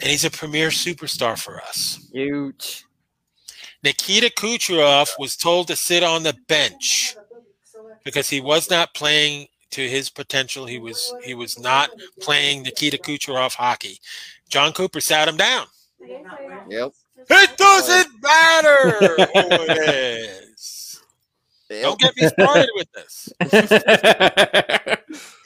[0.00, 2.08] And he's a premier superstar for us.
[2.12, 2.84] huge.
[3.82, 7.16] Nikita Kucherov was told to sit on the bench
[8.04, 10.66] because he was not playing to his potential.
[10.66, 11.90] He was he was not
[12.20, 13.98] playing Nikita Kucherov hockey.
[14.48, 15.66] Jon Cooper sat him down.
[16.68, 16.92] Yep.
[17.30, 19.04] It doesn't matter who
[19.70, 21.00] it is.
[21.70, 23.28] Don't get me started with this.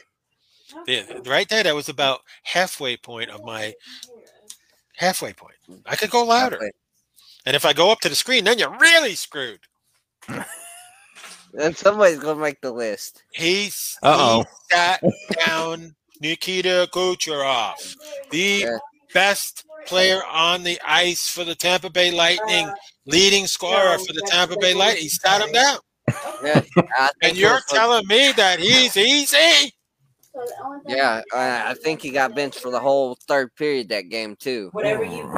[0.86, 3.74] Yeah, right there, that was about halfway point of my
[5.02, 5.56] halfway point.
[5.86, 6.70] I could go louder.
[7.44, 9.60] And if I go up to the screen, then you're really screwed.
[10.28, 13.24] And somebody's gonna make the list.
[13.32, 14.44] He's Uh-oh.
[14.44, 15.02] he sat
[15.46, 17.94] down Nikita Kucherov,
[18.30, 18.78] the Yeah.
[19.12, 22.72] best player on the ice for the Tampa Bay Lightning,
[23.06, 25.02] leading scorer for the Tampa Bay Lightning.
[25.02, 25.78] He sat him down.
[26.42, 26.62] Yeah,
[27.22, 29.74] And you're telling me that he's easy?
[30.86, 34.68] Yeah, I, I think he got benched for the whole third period that game too.
[34.72, 35.32] Whatever you.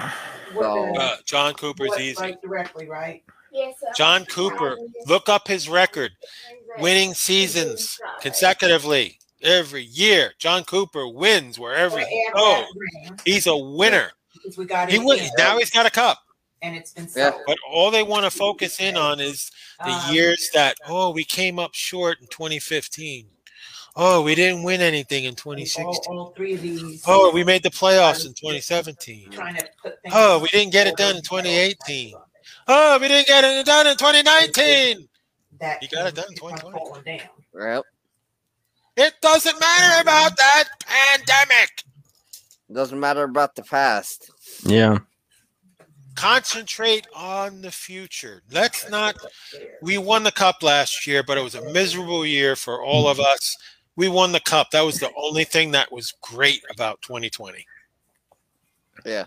[0.55, 2.20] So- Uh, Jon Cooper's what, easy.
[2.20, 3.22] Like directly, right?
[3.53, 3.74] Yes.
[3.97, 4.76] Jon Cooper,
[5.07, 6.11] look up his record.
[6.78, 10.32] Winning seasons consecutively every year.
[10.38, 12.64] Jon Cooper wins wherever he goes.
[13.24, 14.11] He's a winner.
[14.57, 16.18] We got He it now he's got a cup.
[16.62, 17.32] and it's been Yeah.
[17.47, 21.24] But all they want to focus in on is the Um, years that oh we
[21.24, 23.28] came up short in 2015.
[23.97, 26.16] Oh, we didn't win anything in 2016.
[26.16, 27.03] all three of these.
[27.07, 29.30] Oh, we made the playoffs in 2017.
[29.30, 32.14] trying to put things Oh, we didn't get it done in 2018.
[32.66, 35.09] Oh, we didn't get it done in 2019.
[35.61, 36.78] That You got it done in 2020.
[36.78, 37.01] fall
[37.62, 37.82] down.
[38.97, 41.70] It doesn't matter about that pandemic.
[42.68, 44.30] It Doesn't matter about the past.
[44.64, 44.99] yeah.
[46.16, 48.40] Concentrate on the future.
[48.53, 49.16] Let's not.
[49.82, 53.18] We won the cup last year, but it was a miserable year for all of
[53.18, 53.57] us.
[53.97, 54.70] We won the cup.
[54.70, 57.64] That was the only thing that was great about 2020.
[59.05, 59.24] Yeah.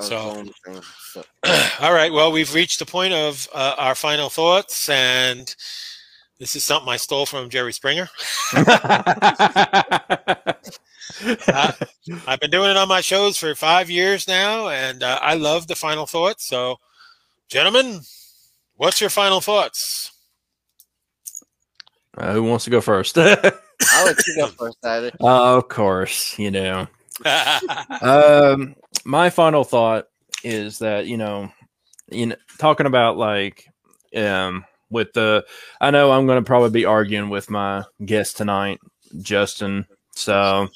[0.00, 0.82] So- the only thing.
[1.12, 1.24] So-
[1.80, 2.12] All right.
[2.12, 5.52] Well, we've reached the point of uh, our final thoughts, and
[6.38, 8.08] this is something I stole from Jerry Springer.
[12.26, 15.66] I've been doing it on my shows for five years now, and uh, I love
[15.66, 16.46] the final thoughts.
[16.46, 16.76] So,
[17.48, 18.00] gentlemen,
[18.76, 20.12] what's your final thoughts?
[22.20, 23.16] Uh, who wants to go first?
[23.16, 23.46] I'll let
[24.26, 25.10] you go first, Tyler.
[25.18, 26.86] Uh, of course, you know.
[28.02, 30.06] um, my final thought
[30.44, 31.50] is that you know,
[32.10, 33.66] you know, talking about like,
[34.14, 35.46] um, with the,
[35.80, 38.80] I know I'm going to probably be arguing with my guest tonight,
[39.22, 39.86] Justin.
[40.14, 40.68] So,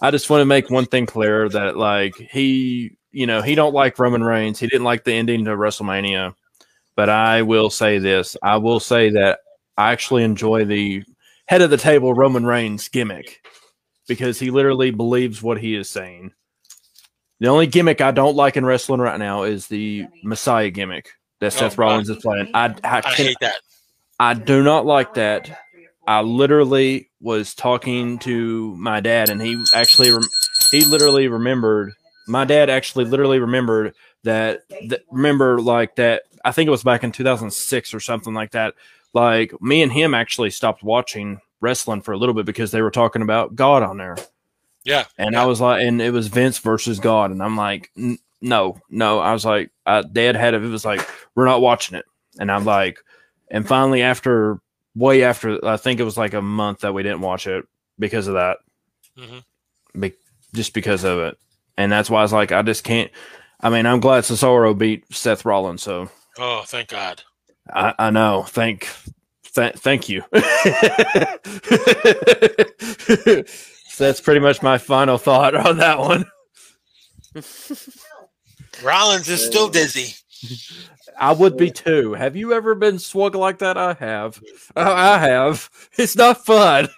[0.00, 3.74] I just want to make one thing clear that like he, you know, he don't
[3.74, 4.58] like Roman Reigns.
[4.58, 6.34] He didn't like the ending to WrestleMania.
[6.96, 9.38] But I will say this: I will say that
[9.76, 11.04] I actually enjoy the
[11.46, 13.40] head of the table Roman Reigns gimmick
[14.08, 16.32] because he literally believes what he is saying.
[17.40, 21.10] The only gimmick I don't like in wrestling right now is the Messiah gimmick
[21.40, 22.50] that Oh, Seth Rollins is playing.
[22.54, 23.56] I I, I hate that.
[24.18, 25.58] I do not like that.
[26.06, 30.22] I literally was talking to my dad, and he actually rem-
[30.70, 31.92] he literally remembered.
[32.28, 35.02] My dad actually literally remembered that, that.
[35.10, 36.22] Remember, like that.
[36.44, 38.74] I think it was back in 2006 or something like that.
[39.16, 42.90] Like me and him actually stopped watching wrestling for a little bit because they were
[42.90, 44.16] talking about God on there.
[44.84, 45.06] Yeah.
[45.16, 45.42] And yeah.
[45.42, 47.90] I was like, and it was Vince versus God, and I'm like,
[48.42, 49.18] no, no.
[49.18, 50.62] I was like, uh, Dad had it.
[50.62, 51.00] It was like,
[51.34, 52.04] we're not watching it,
[52.38, 52.98] and I'm like,
[53.50, 54.60] and finally, after
[54.94, 57.64] way after, I think it was like a month that we didn't watch it
[57.98, 58.58] because of that,
[59.18, 59.42] Mhm.
[59.98, 60.12] Be-
[60.54, 61.38] just because of it,
[61.78, 63.10] and that's why I was like, I just can't.
[63.60, 67.22] I mean, I'm glad Cesaro beat Seth Rollins, so Oh, thank God.
[67.72, 68.44] I, I know.
[68.44, 68.88] Thank,
[69.54, 70.22] th- thank you.
[73.88, 76.24] so that's pretty much my final thought on that one.
[78.82, 80.14] Rollins is still dizzy.
[81.18, 82.12] I would be too.
[82.14, 83.78] Have you ever been swung like that?
[83.78, 84.40] I have.
[84.74, 85.70] I I have.
[85.96, 86.88] It's not fun.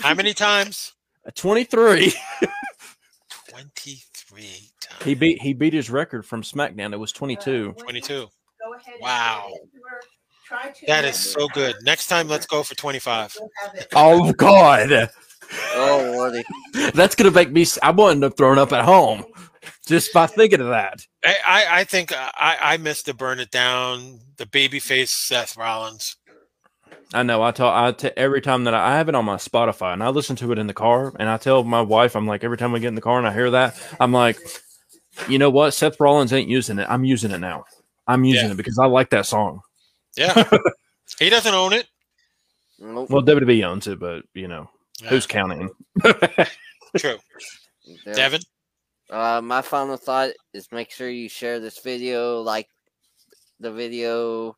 [0.00, 0.92] How many times?
[1.26, 2.12] Uh, 23.
[3.48, 4.42] 23
[4.80, 5.02] times.
[5.02, 6.92] He beat he beat his record from SmackDown.
[6.92, 7.74] It was 22.
[7.78, 8.28] 22.
[8.64, 9.50] Go ahead Wow.
[9.52, 9.80] do.
[10.46, 11.76] Try to That is so good.
[11.84, 13.36] Next time, let's go for 25.
[13.40, 13.88] We'll have it.
[13.94, 15.10] Oh God,
[15.76, 16.44] Oh, Lordy.
[16.94, 19.24] that's gonna make me, I'm going to throw up at home
[19.86, 21.06] just by thinking of that.
[21.24, 25.12] I, I, I think uh, I, I missed the burn it down, the baby face
[25.12, 26.16] Seth Rollins.
[27.12, 27.42] I know.
[27.42, 30.02] I tell I t- every time that I, I have it on my Spotify and
[30.02, 32.56] I listen to it in the car, and I tell my wife, I'm like, every
[32.56, 34.38] time I get in the car and I hear that, I'm like,
[35.28, 35.72] you know what?
[35.72, 36.86] Seth Rollins ain't using it.
[36.90, 37.64] I'm using it now.
[38.06, 38.52] I'm using Yeah.
[38.52, 39.60] it because I like that song.
[40.16, 40.48] Yeah.
[41.18, 41.86] he doesn't own it.
[42.78, 43.08] Nope.
[43.10, 44.68] Well, WWE owns it, but you know
[45.08, 45.70] who's counting?
[46.96, 47.18] True.
[47.84, 48.12] Yeah.
[48.12, 48.40] Devin?
[49.10, 52.68] Uh, my final thought is make sure you share this video, like
[53.60, 54.56] the video,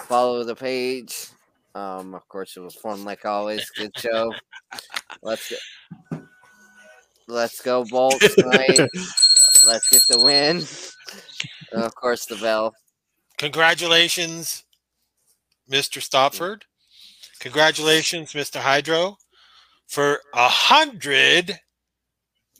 [0.00, 1.26] follow the page,
[1.74, 3.70] Um, of course, it was fun like always.
[3.70, 4.32] Good show.
[5.22, 5.50] Let's
[6.10, 6.18] go.
[7.28, 8.78] Let's go Bolts tonight.
[9.66, 10.64] Let's get the win.
[11.72, 12.74] And of course, the bell.
[13.38, 14.64] Congratulations,
[15.70, 16.00] Mr.
[16.00, 16.62] Stopford.
[17.40, 18.60] Congratulations, Mr.
[18.60, 19.16] Hydro,
[19.88, 21.58] for a hundred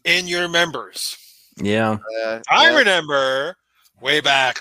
[0.05, 1.17] in your members.
[1.57, 1.99] Yeah.
[2.25, 3.57] Uh, I yeah, remember
[4.01, 4.61] way back,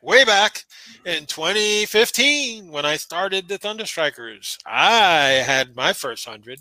[0.00, 0.64] way back
[1.04, 4.58] in 2015 when I started the Thunderstrikers.
[4.64, 6.60] I had my first hundred.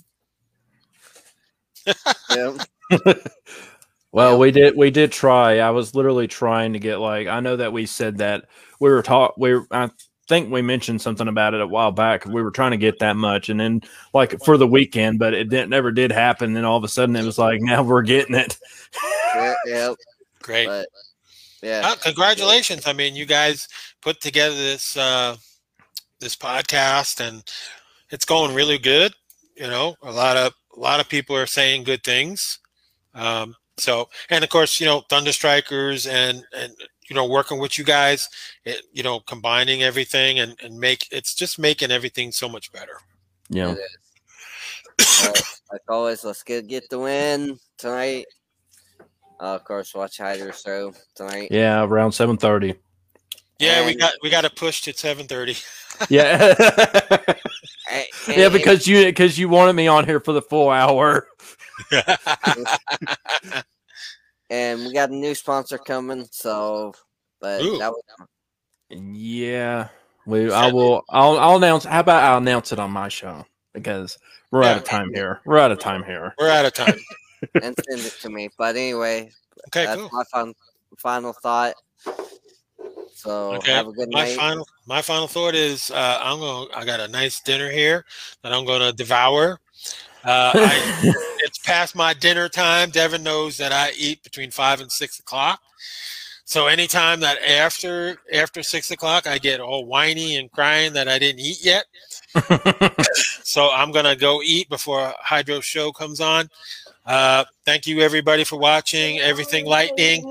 [2.32, 2.58] yeah.
[4.14, 4.38] Well, Yeah.
[4.38, 5.60] we did we did try.
[5.60, 8.46] I was literally trying to get like I know that we said that
[8.80, 9.90] we were taught we were, I
[10.30, 12.26] think we mentioned something about it a while back.
[12.26, 13.82] We were trying to get that much and then
[14.14, 16.54] like for the weekend, but it didn't never did happen.
[16.54, 18.58] Then all of a sudden it was like now we're getting it.
[19.36, 19.94] yeah, yeah,
[20.44, 20.68] Great.
[20.68, 20.88] but
[21.64, 22.86] yeah, Uh, congratulations!
[22.86, 23.68] I mean, you guys
[24.02, 25.38] put together this uh,
[26.20, 27.42] this podcast, and
[28.12, 29.14] it's going really good.
[29.56, 32.60] You know, a lot of a lot of people are saying good things.
[33.16, 36.74] Um, so, and of course, you know, Thunderstrikers and and
[37.10, 38.30] you know, working with you guys,
[38.66, 42.98] it, you know, combining everything and and make it's just making everything so much better.
[43.50, 43.72] Yeah.
[43.72, 43.80] It
[45.00, 45.62] is.
[45.72, 48.26] Like always, let's get get the win tonight.
[49.40, 51.50] Uh, of course, watch Hydro show tonight.
[51.52, 52.76] Yeah, around seven thirty.
[53.60, 55.56] Yeah, we got we got to push to seven thirty.
[56.10, 56.56] Yeah.
[57.92, 61.28] A- yeah, because you because you wanted me on here for the full hour.
[64.50, 66.28] and we got a new sponsor coming.
[66.32, 66.94] So,
[67.40, 67.78] but Ooh.
[67.80, 68.02] that was
[68.90, 69.90] Yeah.
[70.26, 74.18] We I will I'll I'll announce how about I'll announce it on my show because
[74.52, 75.42] we're out of time here.
[75.46, 76.34] We're out of time here.
[76.38, 76.96] We're out of time.
[77.62, 78.50] and send it to me.
[78.58, 79.32] But anyway,
[79.68, 80.10] Okay, that's cool.
[80.14, 80.54] my fun,
[80.98, 81.76] final thought.
[83.14, 84.36] So Okay, have a good my night.
[84.38, 86.70] final my final thought is uh, I'm going.
[86.70, 88.06] to I got a nice dinner here
[88.44, 89.60] that I'm going to devour.
[90.24, 91.33] Uh, I, it's
[91.64, 92.90] past my dinner time.
[92.90, 95.62] Devin knows that I eat between five and six o'clock.
[96.46, 101.18] So anytime that after after six o'clock, I get all whiny and crying that I
[101.18, 101.86] didn't eat yet.
[103.54, 106.50] So I'm gonna go eat before Hydro Show comes on.
[107.06, 109.20] Uh, thank you everybody for watching.
[109.20, 110.26] Everything Lightning.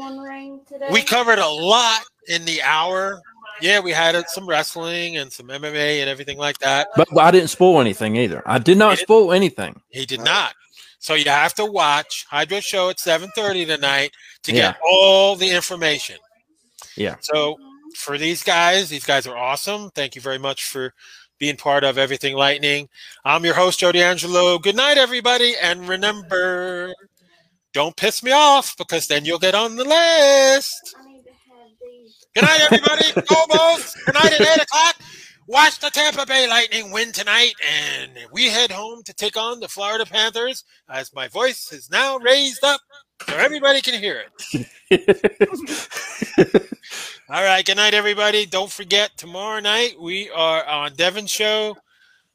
[0.90, 3.20] We covered a lot in the hour.
[3.60, 6.88] Yeah, we had some wrestling and some MMA and everything like that.
[6.96, 8.42] but, I didn't spoil anything either.
[8.44, 9.80] I did not spoil anything.
[9.90, 10.54] He did not.
[11.02, 14.12] So you have to watch Hydro Show at 7:30 tonight
[14.44, 14.72] to Yeah.
[14.72, 16.16] get all the information.
[16.96, 17.16] Yeah.
[17.20, 17.58] So
[17.96, 19.90] for these guys, these guys are awesome.
[19.90, 20.94] Thank you very much for
[21.40, 22.88] being part of Everything Lightning.
[23.24, 24.60] I'm your host, Joe D'Angelo.
[24.60, 25.56] Good night, everybody.
[25.60, 26.94] And remember,
[27.72, 30.94] don't piss me off because then you'll get on the list.
[32.32, 33.12] Good night, everybody.
[33.12, 33.92] Go Bolts.
[34.06, 34.96] Tonight at 8 o'clock.
[35.52, 39.68] Watch the Tampa Bay Lightning win tonight, and we head home to take on the
[39.68, 42.80] Florida Panthers as my voice is now raised up
[43.28, 45.88] so everybody can hear it.
[47.28, 47.66] All right.
[47.66, 48.46] Good night, everybody.
[48.46, 51.76] Don't forget, tomorrow night we are on Devin's show.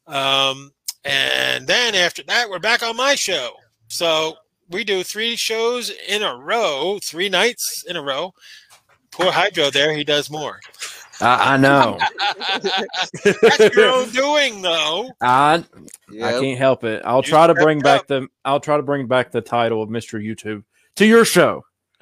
[0.05, 0.71] Um,
[1.03, 3.49] and then after that, we're back on my show.
[3.87, 4.35] So
[4.69, 8.35] we do three shows in a row, three nights in a row.
[9.09, 10.59] Poor Hydro there, he does more.
[11.19, 11.97] I, I know.
[13.23, 15.09] That's your own doing, though.
[15.21, 15.63] I
[16.23, 17.01] I can't help it.
[17.05, 18.07] I'll You try to stepped bring back up.
[18.07, 20.23] the I'll try to bring back the title of Mr.
[20.23, 20.63] YouTube
[20.97, 21.65] to your show.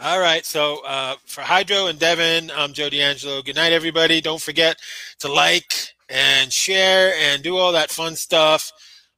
[0.00, 0.44] All right.
[0.46, 3.42] So uh, for Hydro and Devin, I'm Joe D'Angelo.
[3.42, 4.20] Good night, everybody.
[4.22, 4.76] Don't forget
[5.18, 5.74] to like
[6.08, 8.72] and share and do all that fun stuff.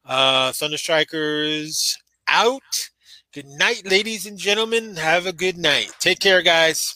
[0.05, 1.95] Uh, Thunderstrikers
[2.27, 2.61] out.
[3.33, 4.97] Good night, ladies and gentlemen.
[4.97, 5.91] Have a good night.
[5.99, 6.95] Take care, guys.